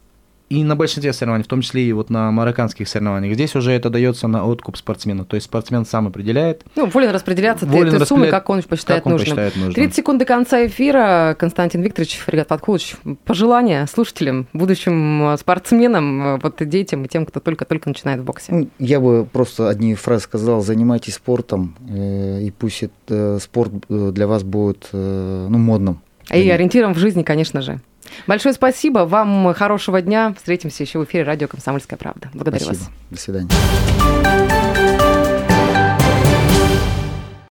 и 0.52 0.66
на 0.66 0.76
большинстве 0.76 1.14
соревнований, 1.14 1.46
в 1.46 1.48
том 1.48 1.62
числе 1.62 1.84
и 1.84 1.94
вот 1.94 2.10
на 2.10 2.30
марокканских 2.30 2.90
соревнованиях. 2.90 3.36
Здесь 3.36 3.56
уже 3.56 3.72
это 3.72 3.90
дается 3.90 4.28
на 4.28 4.46
откуп 4.46 4.76
спортсмена. 4.76 5.24
То 5.24 5.36
есть 5.36 5.46
спортсмен 5.46 5.86
сам 5.86 6.08
определяет. 6.08 6.66
Ну, 6.76 6.88
волен 6.88 7.12
распределяться 7.12 7.66
волен 7.66 7.96
этой 7.96 8.06
суммы, 8.06 8.28
как 8.28 8.50
он 8.50 8.62
посчитает 8.62 9.00
как 9.00 9.06
он 9.06 9.14
нужным. 9.14 9.28
Посчитает 9.28 9.56
нужным. 9.56 9.74
30 9.74 9.96
секунд 9.96 10.20
до 10.20 10.26
конца 10.26 10.66
эфира. 10.66 11.38
Константин 11.40 11.82
Викторович, 11.82 12.18
Фрегат 12.18 12.50
Подкулыч, 12.50 12.98
пожелания 13.24 13.88
слушателям, 13.88 14.48
будущим 14.52 15.38
спортсменам, 15.40 16.38
вот 16.40 16.56
детям 16.60 17.06
и 17.06 17.08
тем, 17.08 17.26
кто 17.26 17.40
только-только 17.40 17.88
начинает 17.88 18.20
в 18.20 18.26
боксе. 18.26 18.68
Я 18.78 19.00
бы 19.00 19.26
просто 19.32 19.70
одни 19.70 19.96
фразы 19.96 20.24
сказал. 20.24 20.62
Занимайтесь 20.62 21.14
спортом, 21.14 21.78
э, 21.90 22.42
и 22.42 22.52
пусть 22.52 22.84
это, 22.84 23.40
спорт 23.40 23.72
э, 23.88 24.12
для 24.14 24.28
вас 24.28 24.44
будет 24.44 24.90
э, 24.92 25.48
ну, 25.50 25.58
модным. 25.58 26.02
И 26.30 26.50
ориентиром 26.50 26.94
в 26.94 26.98
жизни, 26.98 27.24
конечно 27.24 27.62
же. 27.62 27.80
Большое 28.28 28.54
спасибо. 28.54 29.00
Вам 29.00 29.54
хорошего 29.54 30.02
дня. 30.02 30.34
Встретимся 30.36 30.84
еще 30.84 31.00
в 31.00 31.06
эфире 31.06 31.24
радио 31.24 31.48
«Комсомольская 31.48 31.98
правда». 31.98 32.30
Благодарю 32.34 32.66
спасибо. 32.66 32.84
вас. 32.84 32.92
До 33.10 33.18
свидания. 33.20 35.01